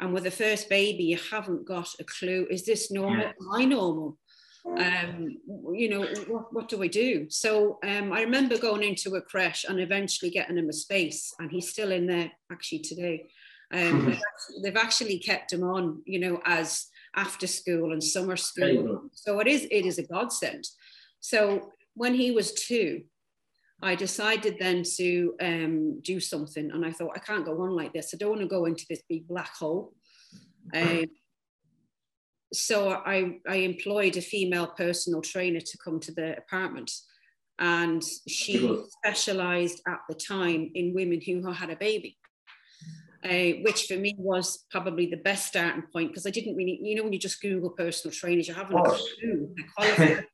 [0.00, 2.46] And with the first baby, you haven't got a clue.
[2.50, 3.26] Is this normal?
[3.26, 4.18] Am I normal?
[4.64, 5.38] Um,
[5.72, 7.26] you know, what, what do I do?
[7.28, 11.50] So um, I remember going into a creche and eventually getting him a space, and
[11.50, 13.28] he's still in there actually today.
[13.72, 14.16] Um,
[14.62, 19.02] they've actually kept him on, you know, as after school and summer school.
[19.12, 20.66] So it is it is a godsend.
[21.22, 23.02] So when he was two,
[23.80, 26.70] I decided then to um, do something.
[26.70, 28.12] And I thought, I can't go on like this.
[28.12, 29.94] I don't want to go into this big black hole.
[30.74, 31.06] Um,
[32.52, 36.90] so I, I employed a female personal trainer to come to the apartment.
[37.58, 42.18] And she specialized at the time in women who had a baby.
[43.24, 46.96] Uh, which for me was probably the best starting point because I didn't really, you
[46.96, 49.54] know, when you just Google personal trainers, you haven't a clue.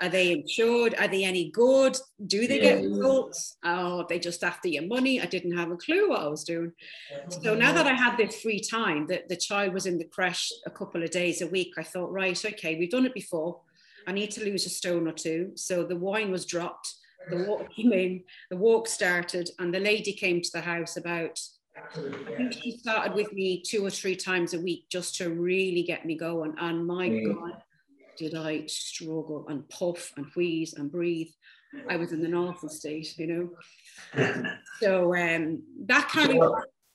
[0.00, 0.94] Are they insured?
[0.98, 1.96] Are they any good?
[2.26, 2.76] Do they yeah.
[2.76, 3.56] get results?
[3.64, 5.20] Oh, they just after your money.
[5.20, 6.72] I didn't have a clue what I was doing.
[7.42, 10.52] So now that I had this free time, that the child was in the creche
[10.66, 13.60] a couple of days a week, I thought, right, okay, we've done it before.
[14.06, 15.52] I need to lose a stone or two.
[15.56, 16.94] So the wine was dropped,
[17.28, 21.40] the walk came in, the walk started, and the lady came to the house about
[21.94, 25.82] I think she started with me two or three times a week just to really
[25.82, 26.54] get me going.
[26.58, 27.34] And my mm.
[27.34, 27.62] God,
[28.18, 31.30] did I struggle and puff and wheeze and breathe.
[31.88, 33.26] I was in an awful state, you
[34.14, 34.52] know.
[34.80, 36.40] so um, that carried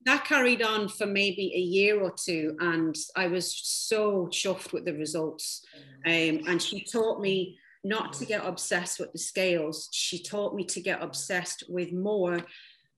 [0.06, 4.86] that carried on for maybe a year or two, and I was so chuffed with
[4.86, 5.66] the results.
[6.06, 9.90] Um, and she taught me not to get obsessed with the scales.
[9.92, 12.40] She taught me to get obsessed with more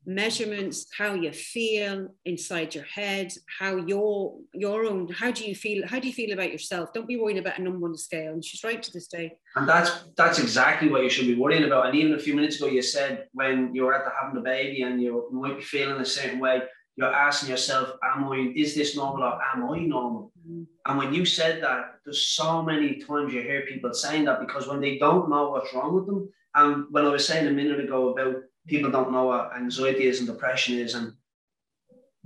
[0.05, 5.85] measurements how you feel inside your head how your your own how do you feel
[5.87, 6.93] how do you feel about yourself?
[6.93, 8.33] Don't be worrying about a number on the scale.
[8.33, 9.37] And she's right to this day.
[9.55, 11.87] And that's that's exactly what you should be worrying about.
[11.87, 14.83] And even a few minutes ago you said when you're at the having a baby
[14.83, 16.61] and you might be feeling a certain way
[16.95, 20.31] you're asking yourself am i is this normal or am i normal?
[20.39, 20.63] Mm-hmm.
[20.85, 24.67] and when you said that there's so many times you hear people saying that because
[24.67, 26.29] when they don't know what's wrong with them.
[26.53, 28.35] And when i was saying a minute ago about
[28.67, 31.13] people don't know what anxiety is and depression is, and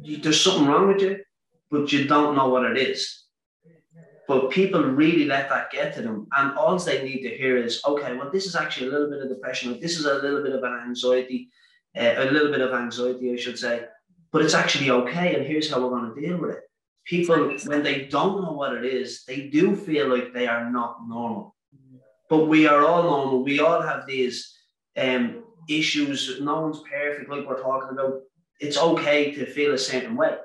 [0.02, 1.20] you, there's something wrong with you,
[1.70, 3.24] but you don't know what it is.
[4.28, 7.82] But people really let that get to them, and all they need to hear is,
[7.86, 10.44] okay, well, this is actually a little bit of depression, or this is a little
[10.44, 11.50] bit of an anxiety,
[11.98, 13.86] uh, a little bit of anxiety, I should say,
[14.32, 16.64] but it's actually okay, and here's how we're going to deal with it.
[17.06, 21.08] People, when they don't know what it is, they do feel like they are not
[21.08, 21.56] normal.
[22.30, 23.44] But we are all normal.
[23.44, 24.56] We all have these
[24.96, 26.42] um, issues.
[26.42, 28.22] No one's perfect, like we're talking about.
[28.60, 30.36] It's okay to feel a certain way.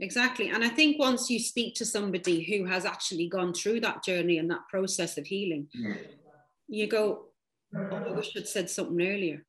[0.00, 0.50] Exactly.
[0.50, 4.38] And I think once you speak to somebody who has actually gone through that journey
[4.38, 5.92] and that process of healing, hmm.
[6.68, 7.26] you go,
[7.76, 9.44] oh, I wish I'd said something earlier.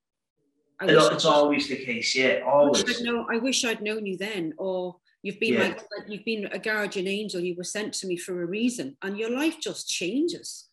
[0.80, 2.84] I wish it's always the case, yeah, always.
[2.84, 5.60] I wish, I'd know, I wish I'd known you then, or you've been yeah.
[5.62, 7.40] like, you've been a guardian angel.
[7.40, 10.68] You were sent to me for a reason, and your life just changes.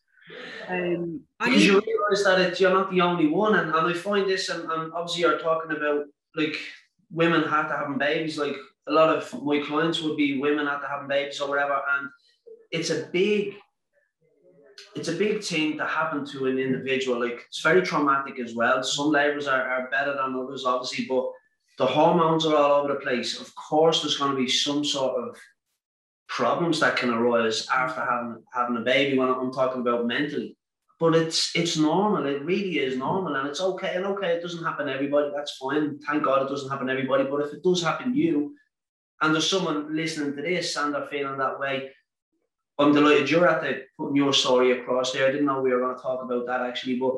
[0.67, 4.29] Um, because you realise that it's, you're not the only one, and, and I find
[4.29, 6.05] this, and, and obviously you're talking about
[6.35, 6.55] like
[7.11, 8.37] women have to having babies.
[8.37, 8.55] Like
[8.87, 12.09] a lot of my clients would be women after having babies or whatever, and
[12.71, 13.55] it's a big
[14.95, 17.19] it's a big thing to happen to an individual.
[17.19, 18.83] Like it's very traumatic as well.
[18.83, 21.29] Some labours are, are better than others, obviously, but
[21.77, 23.39] the hormones are all over the place.
[23.39, 25.37] Of course, there's going to be some sort of
[26.33, 29.17] problems that can arise after having having a baby.
[29.17, 30.57] When I'm talking about mentally,
[30.99, 32.25] but it's it's normal.
[32.25, 33.93] It really is normal, and it's okay.
[33.95, 35.31] And okay, it doesn't happen to everybody.
[35.35, 35.99] That's fine.
[36.07, 37.25] Thank God it doesn't happen to everybody.
[37.25, 38.55] But if it does happen to you,
[39.21, 41.91] and there's someone listening to this and they're feeling that way,
[42.79, 45.27] I'm delighted you're at the putting your story across there.
[45.27, 47.13] I didn't know we were going to talk about that actually, but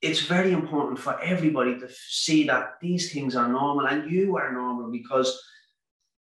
[0.00, 4.52] it's very important for everybody to see that these things are normal and you are
[4.52, 5.42] normal because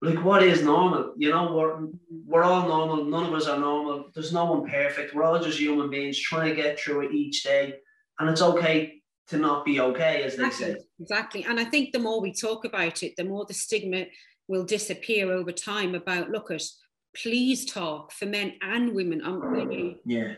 [0.02, 1.88] like what is normal you know we're,
[2.26, 5.60] we're all normal none of us are normal there's no one perfect we're all just
[5.60, 7.76] human beings trying to get through it each day
[8.20, 12.00] and it's okay to not be okay as they say exactly and i think the
[12.00, 14.06] more we talk about it the more the stigma
[14.48, 16.64] will disappear over time about look at
[17.16, 19.22] please talk for men and women.
[19.24, 20.34] I'm really yeah.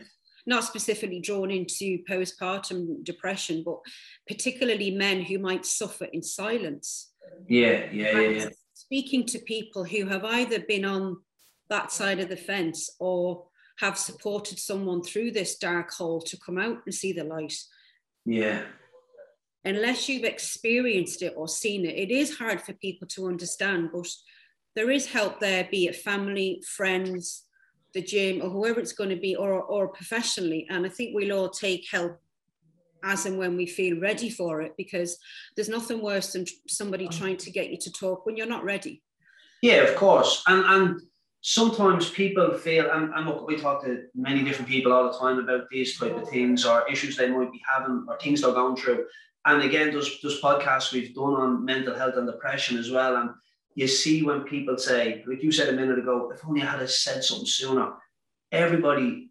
[0.46, 3.78] not specifically drawn into postpartum depression, but
[4.28, 7.12] particularly men who might suffer in silence.
[7.48, 8.48] Yeah, yeah, yeah, yeah.
[8.94, 11.16] Speaking to people who have either been on
[11.68, 13.44] that side of the fence or
[13.80, 17.56] have supported someone through this dark hole to come out and see the light.
[18.24, 18.62] Yeah.
[19.64, 23.90] Unless you've experienced it or seen it, it is hard for people to understand.
[23.92, 24.06] But
[24.76, 27.46] there is help there, be it family, friends,
[27.94, 30.68] the gym, or whoever it's going to be, or, or professionally.
[30.70, 32.20] And I think we'll all take help
[33.04, 35.18] as and when we feel ready for it, because
[35.54, 37.18] there's nothing worse than somebody mm.
[37.18, 39.02] trying to get you to talk when you're not ready.
[39.62, 40.42] Yeah, of course.
[40.46, 41.00] And and
[41.40, 45.38] sometimes people feel, and, and look, we talk to many different people all the time
[45.38, 48.76] about these type of things or issues they might be having or things they're going
[48.76, 49.06] through.
[49.46, 53.16] And again, those those podcasts we've done on mental health and depression as well.
[53.16, 53.30] And
[53.74, 56.90] you see when people say, like you said a minute ago, if only I had
[56.90, 57.92] said something sooner.
[58.52, 59.30] Everybody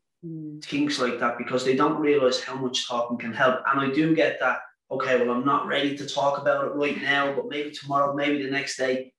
[0.63, 3.59] thinks like that because they don't realize how much talking can help.
[3.71, 4.59] And I do get that,
[4.91, 8.41] okay, well, I'm not ready to talk about it right now, but maybe tomorrow, maybe
[8.43, 9.11] the next day.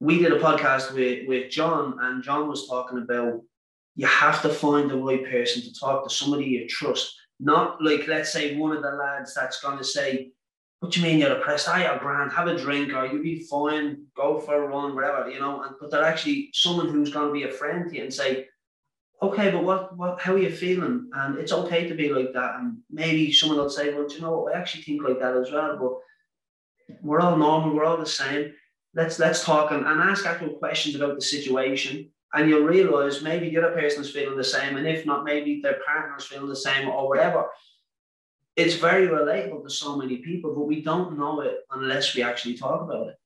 [0.00, 3.40] We did a podcast with, with John, and John was talking about
[3.96, 7.14] you have to find the right person to talk to, somebody you trust.
[7.38, 10.32] Not like, let's say, one of the lads that's going to say,
[10.80, 11.68] what do you mean you're depressed?
[11.68, 15.30] I are grand, have a drink, or you'll be fine, go for a run, whatever,
[15.30, 15.62] you know.
[15.62, 18.46] And but they're actually someone who's going to be a friend to you and say,
[19.22, 21.10] okay, but what, what, how are you feeling?
[21.14, 22.56] And it's okay to be like that.
[22.56, 25.50] And maybe someone will say, well, you know what, I actually think like that as
[25.50, 25.76] well.
[25.78, 28.52] But we're all normal, we're all the same.
[28.94, 32.10] Let's let's talk and, and ask actual questions about the situation.
[32.32, 34.76] And you'll realize maybe the other person's feeling the same.
[34.76, 37.46] And if not, maybe their partner's feeling the same or whatever
[38.56, 42.56] it's very relatable to so many people, but we don't know it unless we actually
[42.56, 43.16] talk about it.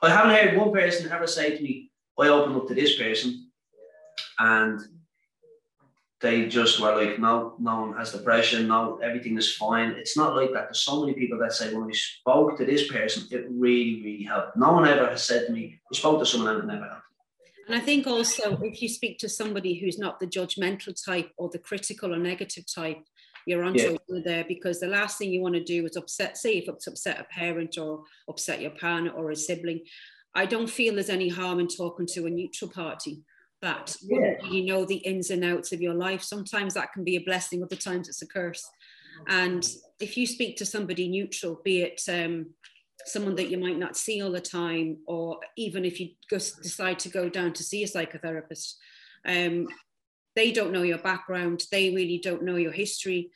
[0.00, 3.50] I haven't heard one person ever say to me, I opened up to this person
[4.38, 4.80] and
[6.20, 9.90] they just were like, no, no one has depression, no, everything is fine.
[9.90, 10.64] It's not like that.
[10.64, 14.24] There's so many people that say, when we spoke to this person, it really, really
[14.24, 14.56] helped.
[14.56, 17.02] No one ever has said to me, we spoke to someone and it never helped.
[17.68, 21.50] And I think also if you speak to somebody who's not the judgmental type or
[21.52, 22.98] the critical or negative type,
[23.46, 24.20] you're onto yeah.
[24.24, 27.20] there because the last thing you want to do is upset, say if it's upset
[27.20, 29.80] a parent or upset your partner or a sibling.
[30.34, 33.22] I don't feel there's any harm in talking to a neutral party
[33.60, 34.34] that yeah.
[34.50, 36.22] you know the ins and outs of your life.
[36.22, 38.68] Sometimes that can be a blessing, other times it's a curse.
[39.26, 39.68] And
[40.00, 42.50] if you speak to somebody neutral, be it um,
[43.04, 46.98] someone that you might not see all the time, or even if you just decide
[47.00, 48.74] to go down to see a psychotherapist,
[49.26, 49.66] um,
[50.36, 53.30] they don't know your background, they really don't know your history.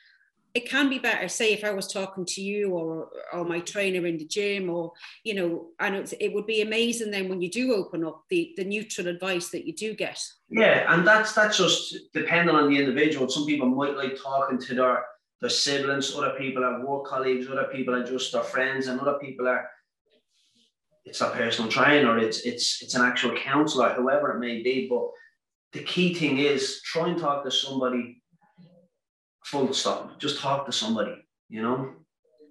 [0.55, 4.07] It can be better, say, if I was talking to you or, or my trainer
[4.07, 4.93] in the gym, or,
[5.25, 8.65] you know, and it would be amazing then when you do open up the, the
[8.65, 10.21] neutral advice that you do get.
[10.51, 13.29] Yeah, and that's that's just depending on the individual.
[13.29, 15.05] Some people might like talking to their
[15.40, 19.19] their siblings, other people are work colleagues, other people are just their friends, and other
[19.19, 19.69] people are
[21.05, 24.87] it's a personal trainer, it's it's it's an actual counselor, whoever it may be.
[24.88, 25.09] But
[25.73, 28.21] the key thing is try and talk to somebody
[29.53, 30.19] full stop.
[30.19, 31.15] Just talk to somebody,
[31.50, 31.90] you know?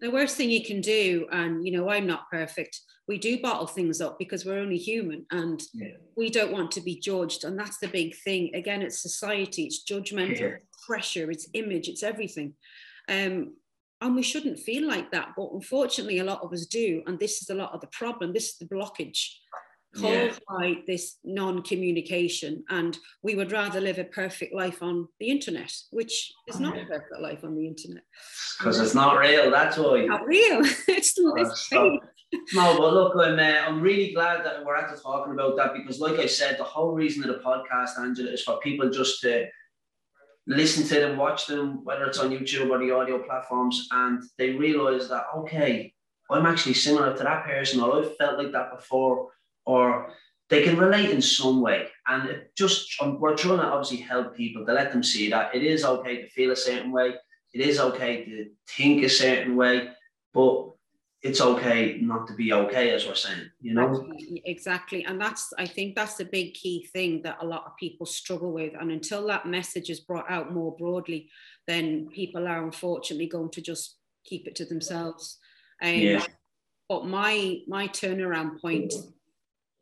[0.02, 2.80] The worst thing you can do, and you know, I'm not perfect.
[3.08, 5.98] We do bottle things up because we're only human and yeah.
[6.16, 7.44] we don't want to be judged.
[7.44, 8.56] And that's the big thing.
[8.56, 10.56] Again, it's society, it's judgmental, yeah.
[10.88, 12.54] pressure, it's image, it's everything.
[13.10, 13.56] Um,
[14.00, 17.42] and we shouldn't feel like that but unfortunately a lot of us do and this
[17.44, 19.28] is a lot of the problem this is the blockage
[19.96, 20.30] caused yeah.
[20.48, 26.32] by this non-communication and we would rather live a perfect life on the internet which
[26.48, 28.04] is not a perfect life on the internet.
[28.58, 30.62] Because it's not real that's why not real.
[30.88, 31.72] It's, oh, it's
[32.54, 36.00] no but look i'm uh, i'm really glad that we're actually talking about that because
[36.00, 39.46] like i said the whole reason of the podcast angela is for people just to
[40.48, 44.52] listen to them watch them whether it's on youtube or the audio platforms and they
[44.52, 45.94] realize that okay
[46.30, 49.28] i'm actually similar to that person or i've felt like that before
[49.66, 50.14] or
[50.50, 51.88] they can relate in some way.
[52.08, 55.56] And it just um, we're trying to obviously help people to let them see that
[55.56, 57.16] it is okay to feel a certain way,
[57.54, 59.90] it is okay to think a certain way,
[60.34, 60.72] but
[61.22, 64.12] it's okay not to be okay, as we're saying, you know.
[64.44, 68.06] Exactly, and that's I think that's the big key thing that a lot of people
[68.06, 68.74] struggle with.
[68.80, 71.30] And until that message is brought out more broadly,
[71.68, 75.38] then people are unfortunately going to just keep it to themselves.
[75.82, 76.26] Um, yeah.
[76.90, 78.94] But my my turnaround point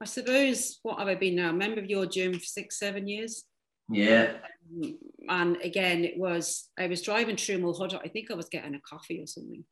[0.02, 1.50] I suppose, what have I been now?
[1.50, 3.44] A Member of your gym for six, seven years.
[3.90, 4.34] Yeah.
[4.82, 4.98] Um,
[5.28, 8.02] and again, it was, I was driving through Mulhuddart.
[8.04, 9.64] I think I was getting a coffee or something.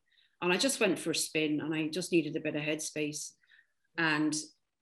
[0.41, 3.31] And I just went for a spin and I just needed a bit of headspace.
[3.97, 4.35] And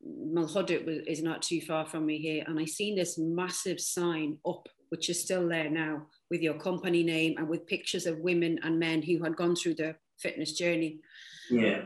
[0.06, 2.44] Mulhuddart is not too far from me here.
[2.48, 7.04] And I seen this massive sign up, which is still there now, with your company
[7.04, 11.02] name and with pictures of women and men who had gone through the fitness journey.
[11.52, 11.84] Yeah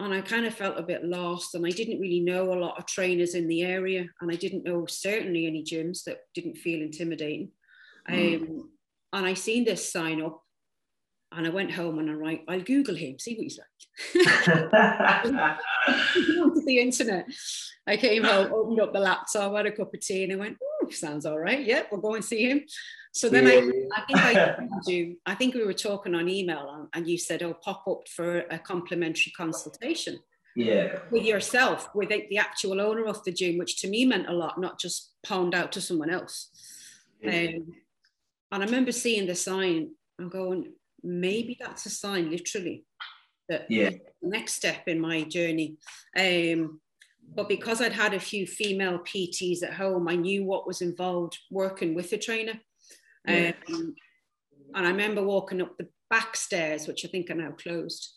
[0.00, 2.78] and I kind of felt a bit lost and I didn't really know a lot
[2.78, 6.80] of trainers in the area and I didn't know certainly any gyms that didn't feel
[6.80, 7.50] intimidating.
[8.08, 8.42] Mm.
[8.42, 8.70] Um,
[9.12, 10.42] and I seen this sign up
[11.32, 13.66] and I went home and I write, I'll Google him, see what he's like.
[16.66, 17.26] the internet.
[17.86, 20.56] I came home, opened up the laptop, had a cup of tea and I went,
[20.94, 21.64] sounds all right.
[21.64, 22.62] Yeah, we'll go and see him.
[23.12, 23.72] So then yeah.
[23.96, 25.16] I, I think I do.
[25.26, 28.58] I think we were talking on email, and you said, "Oh, pop up for a
[28.58, 30.18] complimentary consultation."
[30.56, 30.98] Yeah.
[31.10, 34.60] With yourself, with the actual owner of the gym, which to me meant a lot,
[34.60, 36.50] not just pound out to someone else.
[37.22, 37.30] Yeah.
[37.30, 37.72] Um,
[38.52, 40.72] and I remember seeing the sign and going,
[41.02, 42.84] maybe that's a sign, literally,
[43.48, 43.90] that yeah.
[44.22, 45.76] next step in my journey.
[46.18, 46.80] Um,
[47.34, 51.38] but because I'd had a few female PTs at home, I knew what was involved
[51.50, 52.60] working with a trainer.
[53.26, 53.52] Yeah.
[53.68, 53.94] Um,
[54.74, 58.08] and I remember walking up the back stairs, which I think are now closed.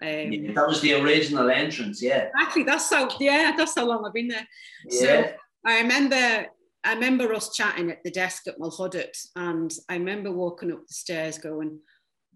[0.00, 2.28] Um, yeah, that was the original entrance, yeah.
[2.40, 4.46] Actually, that's how yeah, that's how long I've been there.
[4.88, 5.00] Yeah.
[5.00, 5.32] So
[5.64, 6.46] I remember
[6.84, 10.94] I remember us chatting at the desk at Mulhuddart, and I remember walking up the
[10.94, 11.78] stairs going,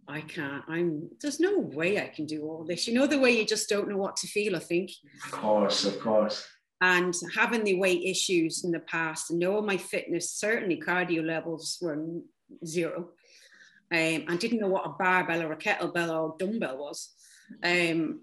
[0.08, 2.86] I can't, I'm there's no way I can do all this.
[2.86, 4.90] You know the way you just don't know what to feel, I think.
[5.24, 6.46] Of course, of course.
[6.80, 11.78] And having the weight issues in the past and knowing my fitness certainly cardio levels
[11.80, 11.96] were
[12.64, 13.08] zero.
[13.92, 17.10] Um, I didn't know what a barbell or a kettlebell or dumbbell was.
[17.62, 18.20] Um,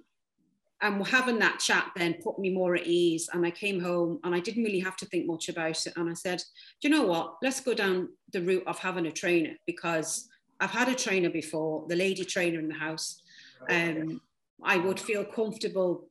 [0.81, 4.35] and having that chat then put me more at ease and I came home and
[4.35, 5.93] I didn't really have to think much about it.
[5.95, 6.39] And I said
[6.81, 7.35] do you know what?
[7.41, 10.27] Let's go down the route of having a trainer because
[10.63, 13.21] I've had a trainer before the lady trainer in the house
[13.69, 14.21] um,
[14.63, 16.09] I would feel comfortable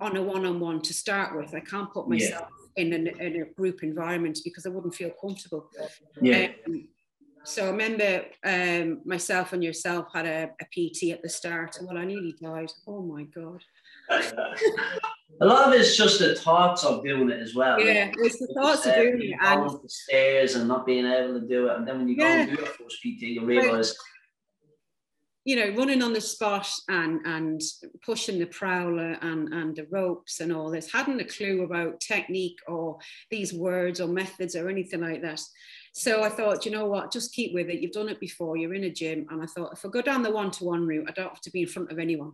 [0.00, 1.54] on a one-on-one to start with.
[1.54, 2.84] I can't put myself yeah.
[2.84, 5.70] in, an, in a group environment because I wouldn't feel comfortable.
[6.20, 6.48] Yeah.
[6.66, 6.88] Um,
[7.44, 11.78] so I remember um, myself and yourself had a, a, PT at the start.
[11.80, 12.72] Well, I nearly died.
[12.86, 13.62] Oh my god.
[14.10, 17.80] A lot of it's just the thoughts of doing it as well.
[17.80, 21.46] Yeah, it's the thoughts of doing it and the stairs and not being able to
[21.46, 22.44] do it, and then when you yeah.
[22.44, 23.96] go and do your first PT, you realise
[25.46, 27.62] you know, running on the spot and and
[28.04, 32.58] pushing the prowler and and the ropes and all this, hadn't a clue about technique
[32.66, 32.98] or
[33.30, 35.40] these words or methods or anything like that.
[35.92, 37.78] So I thought, you know what, just keep with it.
[37.80, 38.56] You've done it before.
[38.56, 41.12] You're in a gym, and I thought if I go down the one-to-one route, I
[41.12, 42.32] don't have to be in front of anyone.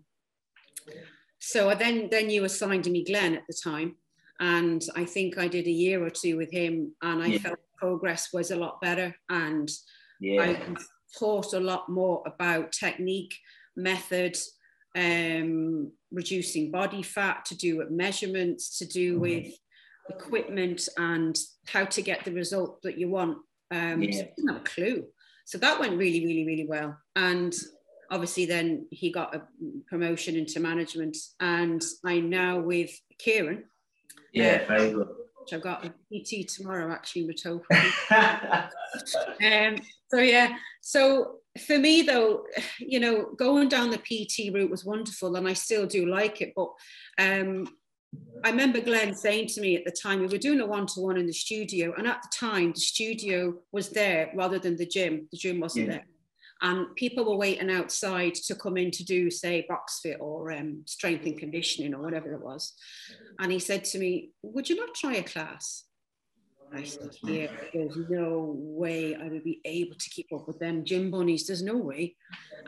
[1.45, 3.97] So then then you assigned me Glenn at the time,
[4.39, 7.39] and I think I did a year or two with him, and I yeah.
[7.39, 9.69] felt progress was a lot better, and
[10.21, 10.41] yeah.
[10.41, 10.75] I
[11.19, 13.35] taught a lot more about technique,
[13.77, 14.39] method,
[14.97, 19.23] um, reducing body fat, to do with measurements, to do mm-hmm.
[19.23, 19.47] with
[20.11, 21.37] equipment and
[21.67, 23.39] how to get the result that you want.
[23.73, 24.13] Um, yeah.
[24.13, 25.05] so I didn't have a clue.
[25.45, 26.97] So that went really, really, really well.
[27.17, 27.53] And
[28.13, 29.43] obviously then he got a
[29.89, 33.65] promotion into management and I'm now with Kieran.
[34.33, 35.09] Yeah, uh, very good.
[35.41, 37.65] Which I've got a PT tomorrow actually in Matopa.
[39.43, 39.77] um,
[40.09, 42.45] so yeah, so for me though,
[42.79, 46.53] you know, going down the PT route was wonderful and I still do like it.
[46.55, 46.69] But
[47.19, 47.67] um,
[48.45, 51.27] I remember Glenn saying to me at the time, we were doing a one-to-one in
[51.27, 55.29] the studio, and at the time the studio was there rather than the gym.
[55.31, 55.93] The gym wasn't yeah.
[55.93, 56.07] there.
[56.63, 60.83] And people were waiting outside to come in to do, say, box fit or um,
[60.87, 62.75] strength and conditioning or whatever it was.
[63.41, 65.85] And he said to me, Would you not try a class?
[66.75, 70.85] I said, Yeah, there's no way I would be able to keep up with them
[70.85, 71.47] gym bunnies.
[71.47, 72.17] There's no way.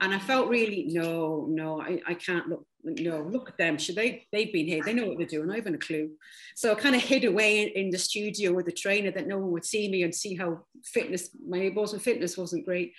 [0.00, 3.78] And I felt really, no, no, I, I can't look, no, look at them.
[3.78, 5.50] Should they, they've been here, they know what they're doing.
[5.50, 6.10] I haven't a clue.
[6.54, 9.38] So I kind of hid away in, in the studio with the trainer that no
[9.38, 12.92] one would see me and see how fitness, my wasn't fitness wasn't great.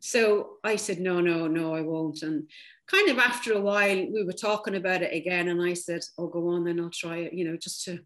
[0.00, 2.22] So I said, no, no, no, I won't.
[2.22, 2.48] And
[2.86, 5.48] kind of after a while, we were talking about it again.
[5.48, 7.98] And I said, oh, go on, then I'll try it, you know, just to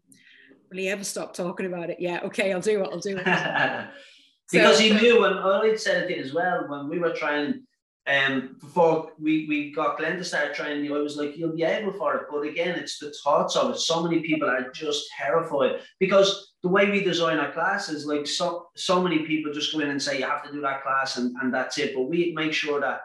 [0.71, 1.97] really ever stop talking about it.
[1.99, 3.25] Yeah, okay, I'll do it, I'll do it.
[4.51, 7.63] because so, he knew, and I said it as well, when we were trying,
[8.07, 11.63] um, before we, we got Glenn to start trying you, I was like, you'll be
[11.63, 12.23] able for it.
[12.31, 13.77] But again, it's the thoughts of it.
[13.77, 18.67] So many people are just terrified because the way we design our classes, like so
[18.75, 21.35] so many people just go in and say you have to do that class and,
[21.41, 21.93] and that's it.
[21.93, 23.01] But we make sure that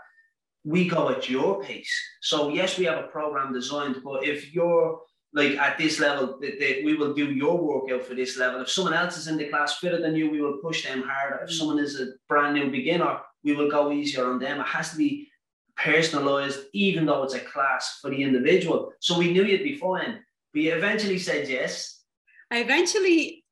[0.64, 1.92] we go at your pace.
[2.22, 5.00] So yes, we have a program designed, but if you're
[5.36, 8.62] like at this level, that, that we will do your workout for this level.
[8.62, 11.44] If someone else is in the class fitter than you, we will push them harder.
[11.44, 11.52] If mm.
[11.52, 14.60] someone is a brand new beginner, we will go easier on them.
[14.60, 15.28] It has to be
[15.76, 18.92] personalized, even though it's a class for the individual.
[19.00, 20.20] So we knew you'd be fine.
[20.54, 22.00] We eventually said yes.
[22.50, 23.44] I eventually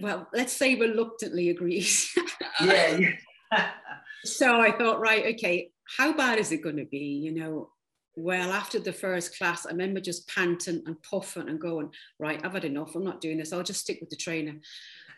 [0.00, 2.12] well, let's say reluctantly agrees.
[2.60, 2.98] yeah.
[3.52, 3.70] yeah.
[4.24, 6.98] so I thought, right, okay, how bad is it going to be?
[6.98, 7.70] You know,
[8.16, 12.52] well, after the first class, I remember just panting and puffing and going, right, I've
[12.52, 12.94] had enough.
[12.94, 13.52] I'm not doing this.
[13.52, 14.54] I'll just stick with the trainer.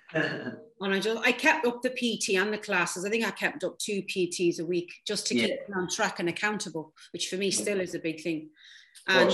[0.15, 3.05] and I just I kept up the PT and the classes.
[3.05, 6.29] I think I kept up two PTs a week just to keep on track and
[6.29, 8.51] accountable, which for me still is a big thing.
[9.09, 9.33] And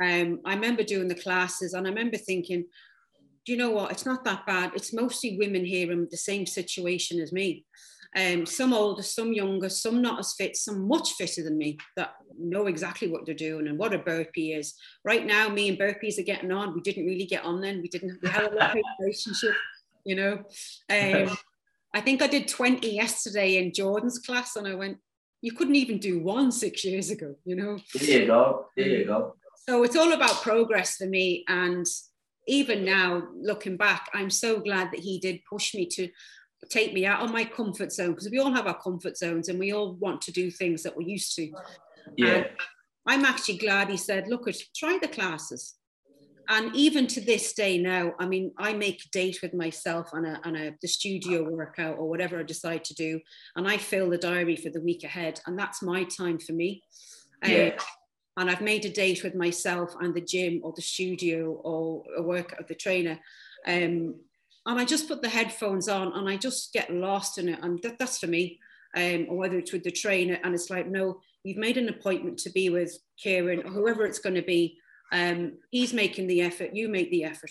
[0.00, 2.64] um, I remember doing the classes and I remember thinking,
[3.44, 3.90] do you know what?
[3.90, 4.72] It's not that bad.
[4.74, 7.64] It's mostly women here in the same situation as me.
[8.16, 12.14] Um, some older, some younger, some not as fit, some much fitter than me that
[12.38, 14.74] know exactly what they're doing and what a burpee is.
[15.04, 16.74] Right now, me and burpees are getting on.
[16.74, 17.82] We didn't really get on then.
[17.82, 18.18] We didn't.
[18.22, 19.54] We had a lot of relationship,
[20.04, 20.44] you know.
[20.90, 21.36] Um,
[21.92, 24.98] I think I did 20 yesterday in Jordan's class, and I went,
[25.42, 27.78] "You couldn't even do one six years ago," you know.
[27.94, 28.66] There you go.
[28.76, 29.34] There you go.
[29.68, 31.86] So it's all about progress for me, and
[32.46, 36.08] even now looking back i'm so glad that he did push me to
[36.70, 39.58] take me out of my comfort zone because we all have our comfort zones and
[39.58, 41.50] we all want to do things that we're used to
[42.16, 42.46] yeah and
[43.06, 45.74] i'm actually glad he said look at try the classes
[46.48, 50.26] and even to this day now i mean i make a date with myself on
[50.26, 53.20] a, on a the studio workout or whatever i decide to do
[53.56, 56.82] and i fill the diary for the week ahead and that's my time for me
[57.46, 57.66] yeah.
[57.66, 57.72] Um,
[58.36, 62.22] and I've made a date with myself and the gym or the studio or a
[62.22, 63.18] work of the trainer.
[63.66, 64.16] Um,
[64.66, 67.58] and I just put the headphones on and I just get lost in it.
[67.62, 68.58] And that, that's for me.
[68.96, 72.38] Um, or whether it's with the trainer and it's like, no, you've made an appointment
[72.38, 74.78] to be with Kieran or whoever it's going to be.
[75.12, 77.50] Um, he's making the effort, you make the effort.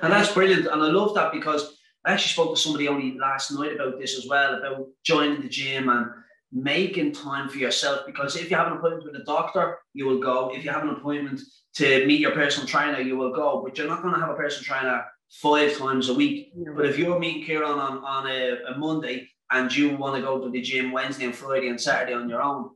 [0.00, 0.66] And that's brilliant.
[0.66, 1.76] And I love that because
[2.06, 5.48] I actually spoke to somebody only last night about this as well, about joining the
[5.48, 6.06] gym and
[6.52, 10.20] making time for yourself because if you have an appointment with a doctor, you will
[10.20, 10.50] go.
[10.54, 11.40] If you have an appointment
[11.74, 13.62] to meet your personal trainer, you will go.
[13.64, 16.52] But you're not going to have a personal trainer five times a week.
[16.76, 20.40] But if you're meeting Kieran on, on a, a Monday and you want to go
[20.40, 22.70] to the gym Wednesday and Friday and Saturday on your own,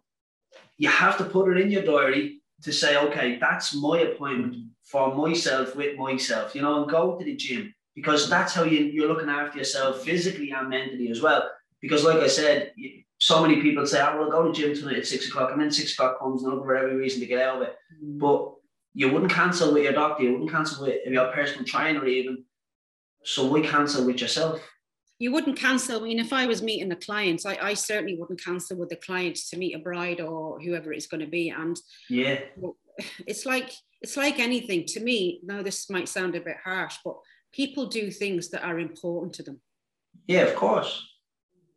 [0.78, 5.14] you have to put it in your diary to say, okay, that's my appointment for
[5.14, 9.08] myself with myself, you know, and go to the gym because that's how you, you're
[9.08, 11.48] looking after yourself physically and mentally as well.
[11.80, 12.72] Because, like I said,
[13.18, 15.60] so many people say, I will go to the gym tonight at six o'clock, and
[15.60, 17.76] then six o'clock comes and look for every reason to get out of it.
[18.02, 18.18] Mm.
[18.18, 18.53] But
[18.94, 22.44] you wouldn't cancel with your doctor, you wouldn't cancel with your personal trainer even.
[23.24, 24.60] So we cancel with yourself.
[25.18, 26.00] You wouldn't cancel.
[26.00, 28.96] I mean, if I was meeting a client, I, I certainly wouldn't cancel with the
[28.96, 31.50] client to meet a bride or whoever it's going to be.
[31.50, 31.76] And
[32.08, 32.40] yeah,
[33.26, 35.40] it's like it's like anything to me.
[35.44, 37.16] Now this might sound a bit harsh, but
[37.52, 39.60] people do things that are important to them.
[40.26, 41.02] Yeah, of course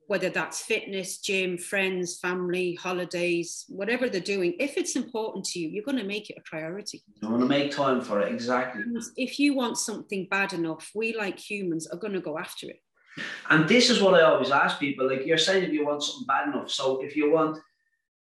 [0.07, 5.67] whether that's fitness, gym, friends, family, holidays, whatever they're doing, if it's important to you,
[5.67, 7.03] you're going to make it a priority.
[7.21, 8.83] You want to make time for it, exactly.
[9.17, 12.81] If you want something bad enough, we like humans are going to go after it.
[13.49, 16.25] And this is what I always ask people like, you're saying if you want something
[16.25, 16.71] bad enough.
[16.71, 17.57] So if you want,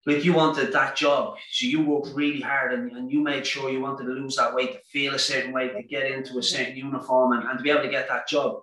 [0.06, 3.70] like you wanted that job, so you worked really hard and, and you made sure
[3.70, 6.42] you wanted to lose that weight, to feel a certain way, to get into a
[6.42, 8.60] certain uniform and, and to be able to get that job.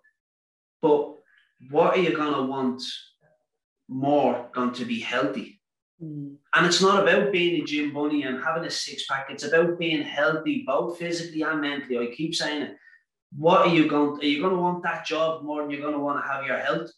[0.81, 1.15] But
[1.69, 2.81] what are you going to want
[3.89, 5.59] more going to be healthy?
[6.01, 6.35] Mm.
[6.55, 9.27] And it's not about being a gym bunny and having a six pack.
[9.29, 11.97] It's about being healthy, both physically and mentally.
[11.99, 12.77] I keep saying it.
[13.35, 14.19] What are you going?
[14.19, 16.31] To, are you going to want that job more than you're going to want to
[16.31, 16.89] have your health?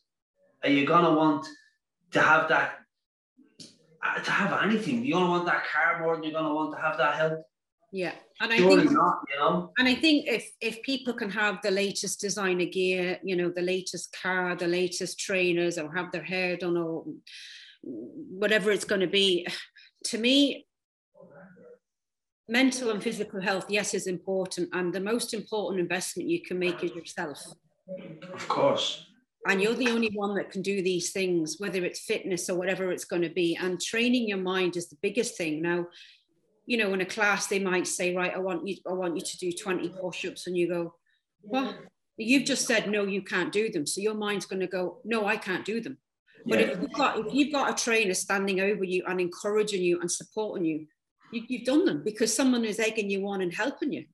[0.64, 1.48] Are you going to want
[2.12, 2.82] to have that
[4.04, 5.06] uh, to have anything.
[5.06, 7.40] You're gonna want that car more than you're gonna want to have that health.
[7.94, 9.74] Yeah, and I think not, you know.
[9.78, 13.62] and I think if if people can have the latest designer gear, you know, the
[13.62, 17.04] latest car, the latest trainers, or have their hair done, or
[17.82, 19.46] whatever it's going to be,
[20.06, 20.66] to me,
[22.48, 26.82] mental and physical health, yes, is important, and the most important investment you can make
[26.86, 27.44] is yourself.
[28.34, 29.06] Of course.
[29.48, 32.92] And you're the only one that can do these things, whether it's fitness or whatever
[32.92, 33.58] it's going to be.
[33.60, 35.64] And training your mind is the biggest thing.
[35.64, 35.88] Now,
[36.66, 39.24] you know, in a class, they might say, right, I want you, I want you
[39.24, 40.94] to do 20 push-ups, and you go,
[41.42, 41.76] what?
[42.18, 43.88] You've just said no, you can't do them.
[43.88, 45.98] So your mind's going to go, no, I can't do them.
[46.46, 46.66] But Yeah.
[46.68, 50.12] if you've got if you've got a trainer standing over you and encouraging you and
[50.12, 50.88] supporting you,
[51.32, 54.06] you you've done them because someone is egging you on and helping you.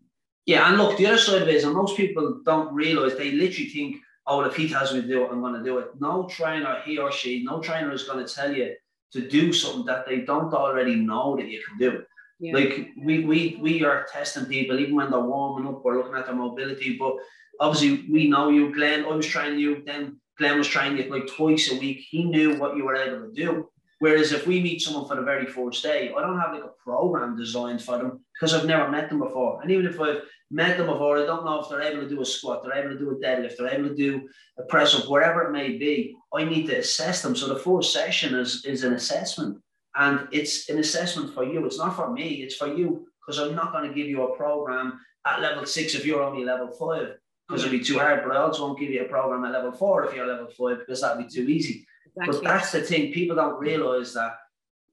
[0.45, 3.31] Yeah, and look, the other side of it is, and most people don't realize, they
[3.31, 5.79] literally think, oh, well, if he tells me to do it, I'm going to do
[5.79, 5.89] it.
[5.99, 8.73] No trainer, he or she, no trainer is going to tell you
[9.11, 12.03] to do something that they don't already know that you can do.
[12.39, 12.53] Yeah.
[12.53, 15.83] Like we we we are testing people even when they're warming up.
[15.83, 17.15] We're looking at their mobility, but
[17.59, 19.05] obviously we know you, Glenn.
[19.05, 22.05] I was trying you, then Glenn was trying you like twice a week.
[22.09, 23.69] He knew what you were able to do.
[23.99, 26.83] Whereas if we meet someone for the very first day, I don't have like a
[26.83, 29.59] program designed for them because I've never met them before.
[29.61, 30.21] And even if I've
[30.51, 32.93] met them before, I don't know if they're able to do a squat, they're able
[32.93, 34.29] to do a deadlift, they're able to do
[34.59, 36.15] a press up, wherever it may be.
[36.31, 37.35] I need to assess them.
[37.35, 39.57] So the first session is is an assessment.
[39.97, 41.65] And it's an assessment for you.
[41.65, 43.07] It's not for me, it's for you.
[43.19, 46.45] Because I'm not going to give you a program at level six if you're only
[46.45, 47.17] level five,
[47.47, 48.23] because it'd be too hard.
[48.23, 50.79] But I also won't give you a program at level four if you're level five,
[50.79, 51.85] because that'd be too easy.
[52.15, 54.37] But that's the thing, people don't realize that.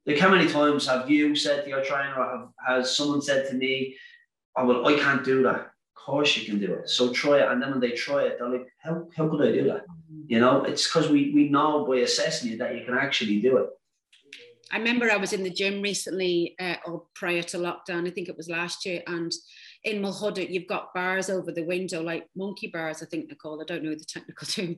[0.07, 3.49] Like, how many times have you said to your trainer, or have, has someone said
[3.49, 3.97] to me,
[4.57, 5.57] Oh, well, I can't do that.
[5.57, 6.89] Of course, you can do it.
[6.89, 7.51] So try it.
[7.51, 9.87] And then when they try it, they're like, How, how could I do that?
[10.13, 10.25] Mm.
[10.29, 13.57] You know, it's because we, we know by assessing you that you can actually do
[13.59, 13.71] it.
[14.73, 18.07] I remember I was in the gym recently, uh, or prior to lockdown.
[18.07, 19.33] I think it was last year, and
[19.85, 23.61] in Mulhuddart, you've got bars over the window, like monkey bars, I think they're called.
[23.61, 24.77] I don't know the technical term.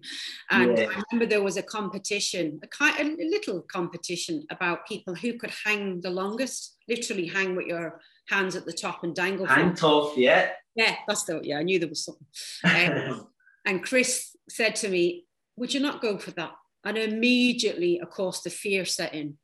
[0.50, 0.88] And Yeah.
[0.90, 5.52] I remember there was a competition, a, kind, a little competition about people who could
[5.64, 9.46] hang the longest, literally hang with your hands at the top and dangle.
[9.46, 10.50] Hang tough, yeah.
[10.74, 11.58] Yeah, that's the yeah.
[11.58, 12.26] I knew there was something.
[12.64, 13.28] Um,
[13.64, 15.24] and Chris said to me,
[15.56, 16.52] Would you not go for that?
[16.84, 19.38] And immediately, of course, the fear set in.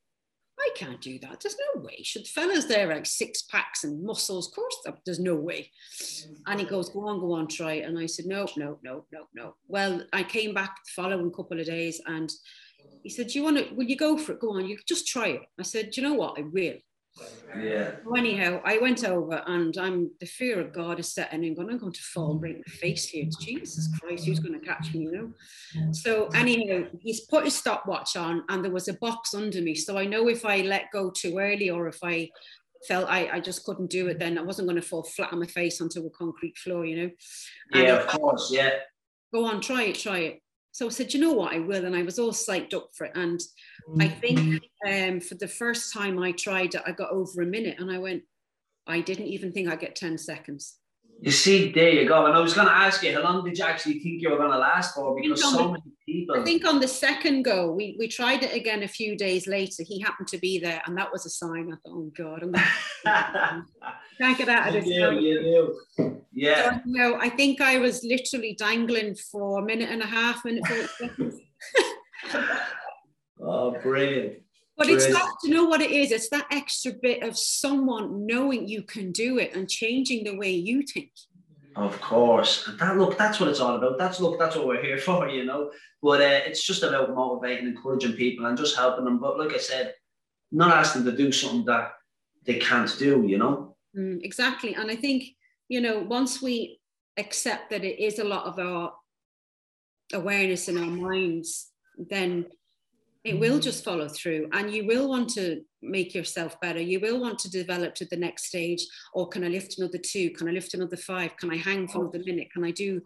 [0.63, 1.41] I can't do that.
[1.41, 2.03] There's no way.
[2.03, 4.49] Should fellas there like six packs and muscles?
[4.49, 5.71] Of course, there's no way.
[6.47, 7.75] And he goes, Go on, go on, try.
[7.75, 9.55] And I said, No, no, no, no, no.
[9.67, 12.31] Well, I came back the following couple of days and
[13.03, 14.41] he said, Do you want to, will you go for it?
[14.41, 15.43] Go on, you just try it.
[15.59, 16.39] I said, Do you know what?
[16.39, 16.75] I will.
[17.59, 17.93] Yeah.
[18.05, 21.55] So anyhow, I went over and I'm the fear of God is setting in.
[21.55, 23.25] Going, I'm going to fall and break my face here.
[23.27, 25.01] It's, Jesus Christ, who's going to catch me?
[25.01, 25.93] You know.
[25.93, 29.99] So anyhow, he's put his stopwatch on, and there was a box under me, so
[29.99, 32.31] I know if I let go too early or if I
[32.89, 35.39] felt I, I just couldn't do it, then I wasn't going to fall flat on
[35.39, 36.85] my face onto a concrete floor.
[36.85, 37.11] You know.
[37.73, 38.71] And Yeah, of course, yeah.
[39.33, 40.39] go on, try it, try it.
[40.73, 41.85] So I said, you know what, I will.
[41.85, 43.13] And I was all psyched up for it.
[43.15, 43.39] And
[44.01, 47.79] I think um, for the first time I tried it, I got over a minute
[47.79, 48.23] and I went,
[48.87, 50.79] I didn't even think I'd get 10 seconds.
[51.21, 52.27] You see, there you go.
[52.27, 54.39] And I was going to ask you, how long did you actually think you were
[54.39, 55.15] going to last for?
[55.15, 56.41] Because so the- many people.
[56.41, 59.85] I think on the second go, we, we tried it again a few days later.
[59.85, 61.73] He happened to be there, and that was a sign.
[61.73, 63.67] I thought, oh God, I'm gonna,
[64.19, 64.87] can't get out of this.
[64.87, 65.11] you now.
[65.11, 66.21] do, you do.
[66.33, 66.73] Yeah.
[66.73, 70.45] So, you know, I think I was literally dangling for a minute and a half,
[70.45, 71.41] minute 40 seconds.
[73.43, 74.43] Oh, brilliant.
[74.77, 76.11] But it's not, you know what it is?
[76.11, 80.51] It's that extra bit of someone knowing you can do it and changing the way
[80.51, 81.11] you think.
[81.77, 82.67] Of course.
[82.67, 83.99] And that look, that's what it's all about.
[83.99, 85.71] That's look, that's what we're here for, you know.
[86.03, 89.19] But uh, it's just about motivating, encouraging people and just helping them.
[89.19, 89.95] But like I said,
[90.51, 91.93] not asking them to do something that
[92.45, 93.77] they can't do, you know.
[93.97, 94.75] Mm, exactly.
[94.75, 95.25] And I think,
[95.69, 96.81] you know, once we
[97.17, 98.93] accept that it is a lot of our
[100.13, 102.47] awareness in our minds, then
[103.25, 103.61] it will mm-hmm.
[103.61, 106.81] just follow through and you will want to make yourself better.
[106.81, 108.85] You will want to develop to the next stage.
[109.15, 110.31] Or can I lift another two?
[110.31, 111.37] Can I lift another five?
[111.37, 112.49] Can I hang for another minute?
[112.53, 113.01] Can I do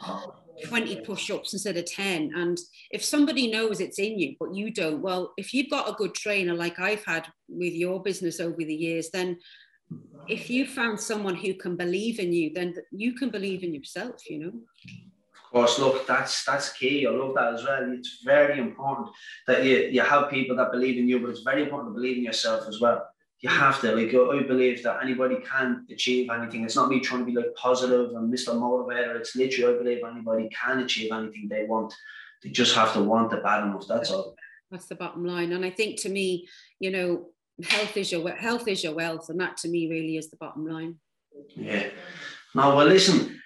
[0.64, 2.59] 20 push-ups instead of 10 and
[2.91, 6.14] if somebody knows it's in you but you don't well if you've got a good
[6.14, 9.37] trainer like i've had with your business over the years then
[10.29, 14.14] if you found someone who can believe in you then you can believe in yourself
[14.31, 14.53] you know
[15.53, 17.07] course, look, that's that's key.
[17.07, 17.92] I love that as well.
[17.92, 19.09] It's very important
[19.47, 22.18] that you, you have people that believe in you, but it's very important to believe
[22.18, 23.07] in yourself as well.
[23.40, 23.57] You hmm.
[23.57, 26.64] have to, like, I believe that anybody can achieve anything.
[26.64, 28.55] It's not me trying to be like positive and Mr.
[28.55, 29.16] Motivator.
[29.16, 31.94] It's literally, I believe anybody can achieve anything they want.
[32.42, 33.86] They just have to want the bad enough.
[33.86, 34.36] That's all.
[34.70, 36.44] that's the bottom line and i think to me
[36.80, 37.28] you know
[37.62, 40.66] health is your health is your wealth, and that to me really is the bottom
[40.66, 40.97] line.
[41.55, 41.88] Yeah.
[42.55, 43.40] Now, well, listen.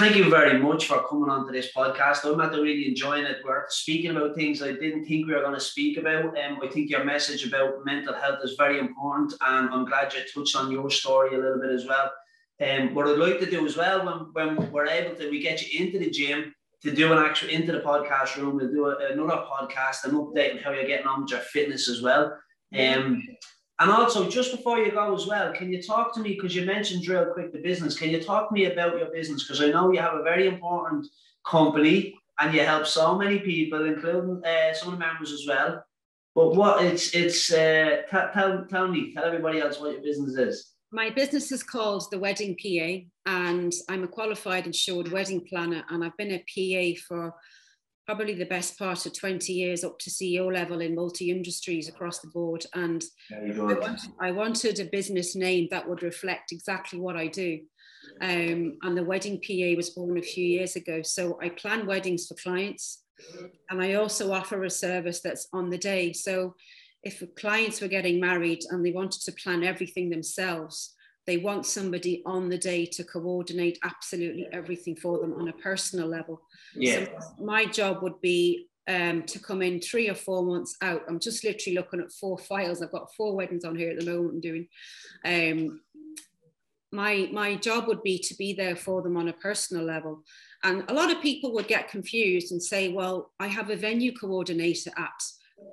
[0.00, 2.24] Thank you very much for coming on to this podcast.
[2.24, 3.42] I'm at really enjoying it.
[3.44, 6.38] We're speaking about things I didn't think we were going to speak about.
[6.38, 10.20] Um, I think your message about mental health is very important, and I'm glad you
[10.32, 12.10] touched on your story a little bit as well.
[12.66, 15.60] Um, what I'd like to do as well, when, when we're able to, we get
[15.60, 18.56] you into the gym to do an actual into the podcast room.
[18.56, 21.90] We'll do a, another podcast, an update on how you're getting on with your fitness
[21.90, 22.34] as well.
[22.74, 23.22] Um,
[23.80, 26.66] and also, just before you go as well, can you talk to me because you
[26.66, 27.98] mentioned Drill Quick the business?
[27.98, 30.46] Can you talk to me about your business because I know you have a very
[30.46, 31.06] important
[31.46, 35.82] company and you help so many people, including uh, some of the members as well.
[36.34, 40.36] But what it's it's uh, t- tell tell me, tell everybody else what your business
[40.36, 40.74] is.
[40.92, 46.04] My business is called the Wedding PA, and I'm a qualified insured wedding planner, and
[46.04, 46.44] I've been a
[46.94, 47.34] PA for
[48.10, 52.18] probably the best part of 20 years up to CEO level in multi industries across
[52.18, 52.66] the board.
[52.74, 57.60] And I wanted, I wanted, a business name that would reflect exactly what I do.
[58.20, 61.02] Um, and the Wedding PA was born a few years ago.
[61.02, 63.04] So I plan weddings for clients
[63.70, 66.12] and I also offer a service that's on the day.
[66.12, 66.56] So
[67.04, 70.96] if clients were getting married and they wanted to plan everything themselves,
[71.30, 76.08] they want somebody on the day to coordinate absolutely everything for them on a personal
[76.08, 76.42] level.
[76.74, 77.04] Yeah.
[77.04, 81.02] So my job would be um, to come in three or four months out.
[81.06, 82.82] I'm just literally looking at four files.
[82.82, 84.66] I've got four weddings on here at the moment I'm doing.
[85.24, 85.80] Um,
[86.90, 90.24] my my job would be to be there for them on a personal level.
[90.64, 94.12] And a lot of people would get confused and say, well, I have a venue
[94.12, 95.22] coordinator at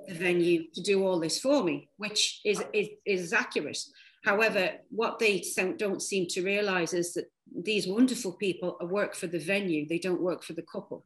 [0.07, 3.79] the venue to do all this for me, which is, is, is accurate.
[4.27, 5.41] However, what they
[5.77, 7.31] don't seem to realize is that
[7.63, 11.05] these wonderful people work for the venue, they don't work for the couple.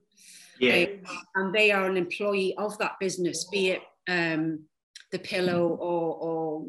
[0.59, 0.86] Yeah.
[1.05, 4.61] Um, and they are an employee of that business, be it um,
[5.11, 6.65] the Pillo or, or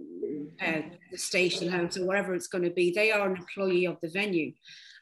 [0.61, 2.93] uh, the station house or wherever it's going to be.
[2.93, 4.53] They are an employee of the venue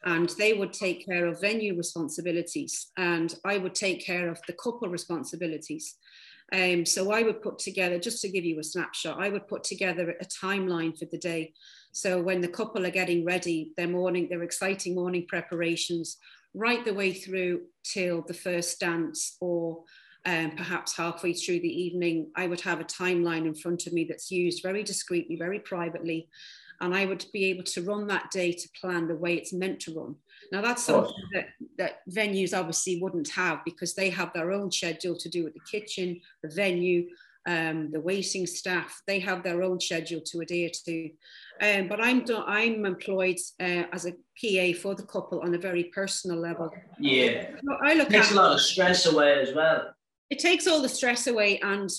[0.05, 4.53] and they would take care of venue responsibilities and I would take care of the
[4.53, 5.97] couple responsibilities.
[6.53, 9.63] Um, so I would put together, just to give you a snapshot, I would put
[9.65, 11.55] together a timeline for the day.
[11.93, 16.17] So when the couple are getting ready, their morning, their exciting morning preparations,
[16.55, 19.85] right the way through till the first dance or
[20.27, 24.05] um, perhaps halfway through the evening, I would have a timeline in front of me
[24.05, 26.29] that's used very discreetly, very privately.
[26.81, 29.81] And I would be able to run that day to plan the way it's meant
[29.81, 30.17] to run.
[30.53, 31.49] Now that's something that,
[31.79, 35.61] that venues obviously wouldn't have because they have their own schedule to do with the
[35.71, 37.07] kitchen, the venue,
[37.47, 39.01] um, the waiting staff.
[39.07, 41.11] They have their own schedule to adhere to.
[41.61, 45.85] Um, but I'm I'm employed uh, as a PA for the couple on a very
[45.85, 46.71] personal level.
[46.99, 47.51] Yeah,
[47.83, 49.95] I look it takes at, a lot of stress away as well.
[50.31, 51.91] It takes all the stress away, and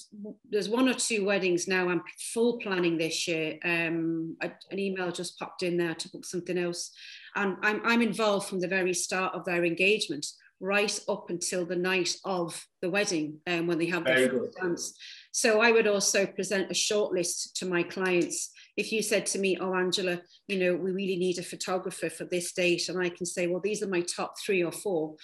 [0.49, 1.89] there's one or two weddings now.
[1.89, 2.02] I'm
[2.34, 3.60] full planning this year.
[3.64, 6.91] Um, an email just popped in there to book something else,
[7.36, 10.25] and I'm, I'm involved from the very start of their engagement
[10.61, 14.55] right up until the night of the wedding and um, when they have their first
[14.61, 14.93] dance.
[15.32, 18.51] So I would also present a short list to my clients.
[18.77, 22.25] If you said to me, oh, Angela, you know, we really need a photographer for
[22.25, 25.15] this date, and I can say, well, these are my top three or four.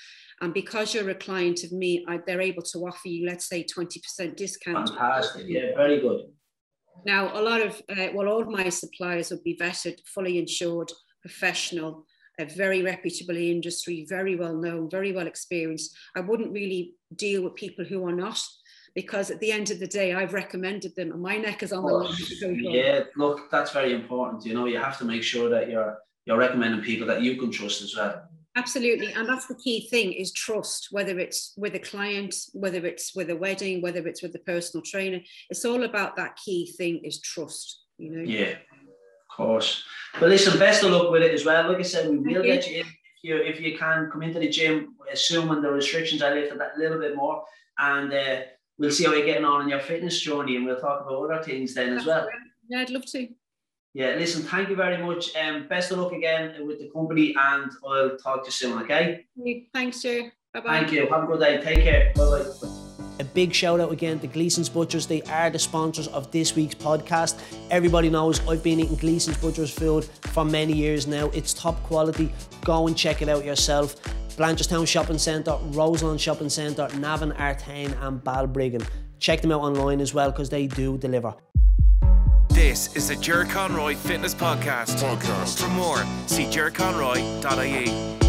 [0.41, 3.63] And because you're a client of me, I, they're able to offer you, let's say,
[3.63, 4.89] 20% discount.
[4.89, 5.45] Fantastic.
[5.47, 6.21] Yeah, very good.
[7.05, 10.91] Now, a lot of, uh, well, all of my suppliers would be vetted, fully insured,
[11.27, 12.05] professional,
[12.39, 15.95] a very reputable industry, very well known, very well experienced.
[16.15, 18.39] I wouldn't really deal with people who are not
[18.95, 21.83] because at the end of the day, I've recommended them and my neck is on
[21.83, 22.59] the oh, line.
[22.59, 24.45] Yeah, look, that's very important.
[24.45, 27.51] You know, you have to make sure that you're you're recommending people that you can
[27.51, 28.23] trust as well.
[28.57, 29.13] Absolutely.
[29.13, 33.29] And that's the key thing is trust, whether it's with a client, whether it's with
[33.29, 35.19] a wedding, whether it's with a personal trainer.
[35.51, 38.23] It's all about that key thing is trust, you know?
[38.23, 38.55] Yeah,
[39.37, 39.83] course.
[40.19, 41.69] But listen, best of luck with it as well.
[41.69, 44.39] Like I said, we will get you in if you if you can come into
[44.39, 47.43] the gym, assuming the restrictions are lifted a little bit more,
[47.77, 48.41] and uh,
[48.77, 51.43] we'll see how you're getting on in your fitness journey, and we'll talk about other
[51.43, 52.27] things then as well.
[52.67, 53.27] Yeah, I'd love to.
[53.93, 55.35] Yeah, listen, thank you very much.
[55.35, 58.81] Um, best of luck again with the company, and I'll talk to you soon.
[58.83, 59.25] Okay.
[59.73, 60.29] Thanks, Joe.
[60.53, 60.79] Bye bye.
[60.79, 61.07] Thank you.
[61.07, 61.61] Have a good day.
[61.61, 62.11] Take care.
[62.15, 62.66] Bye bye.
[63.19, 65.07] A big shout out again to Gleason's Butchers.
[65.07, 67.39] They are the sponsors of this week's podcast.
[67.71, 71.29] Everybody knows I've been eating Gleason's Butchers food for many years now.
[71.29, 72.31] It's top quality.
[72.63, 73.95] Go and check it out yourself.
[74.37, 78.87] Blanchardstown Shopping Centre, Roselawn Shopping Centre, Navan, Artane, and Balbriggan.
[79.19, 81.33] Check them out online as well because they do deliver.
[82.49, 85.01] This is the Ger Conroy Fitness Podcast.
[85.01, 85.59] Podcast.
[85.59, 88.26] For more, see gerconroy.ie.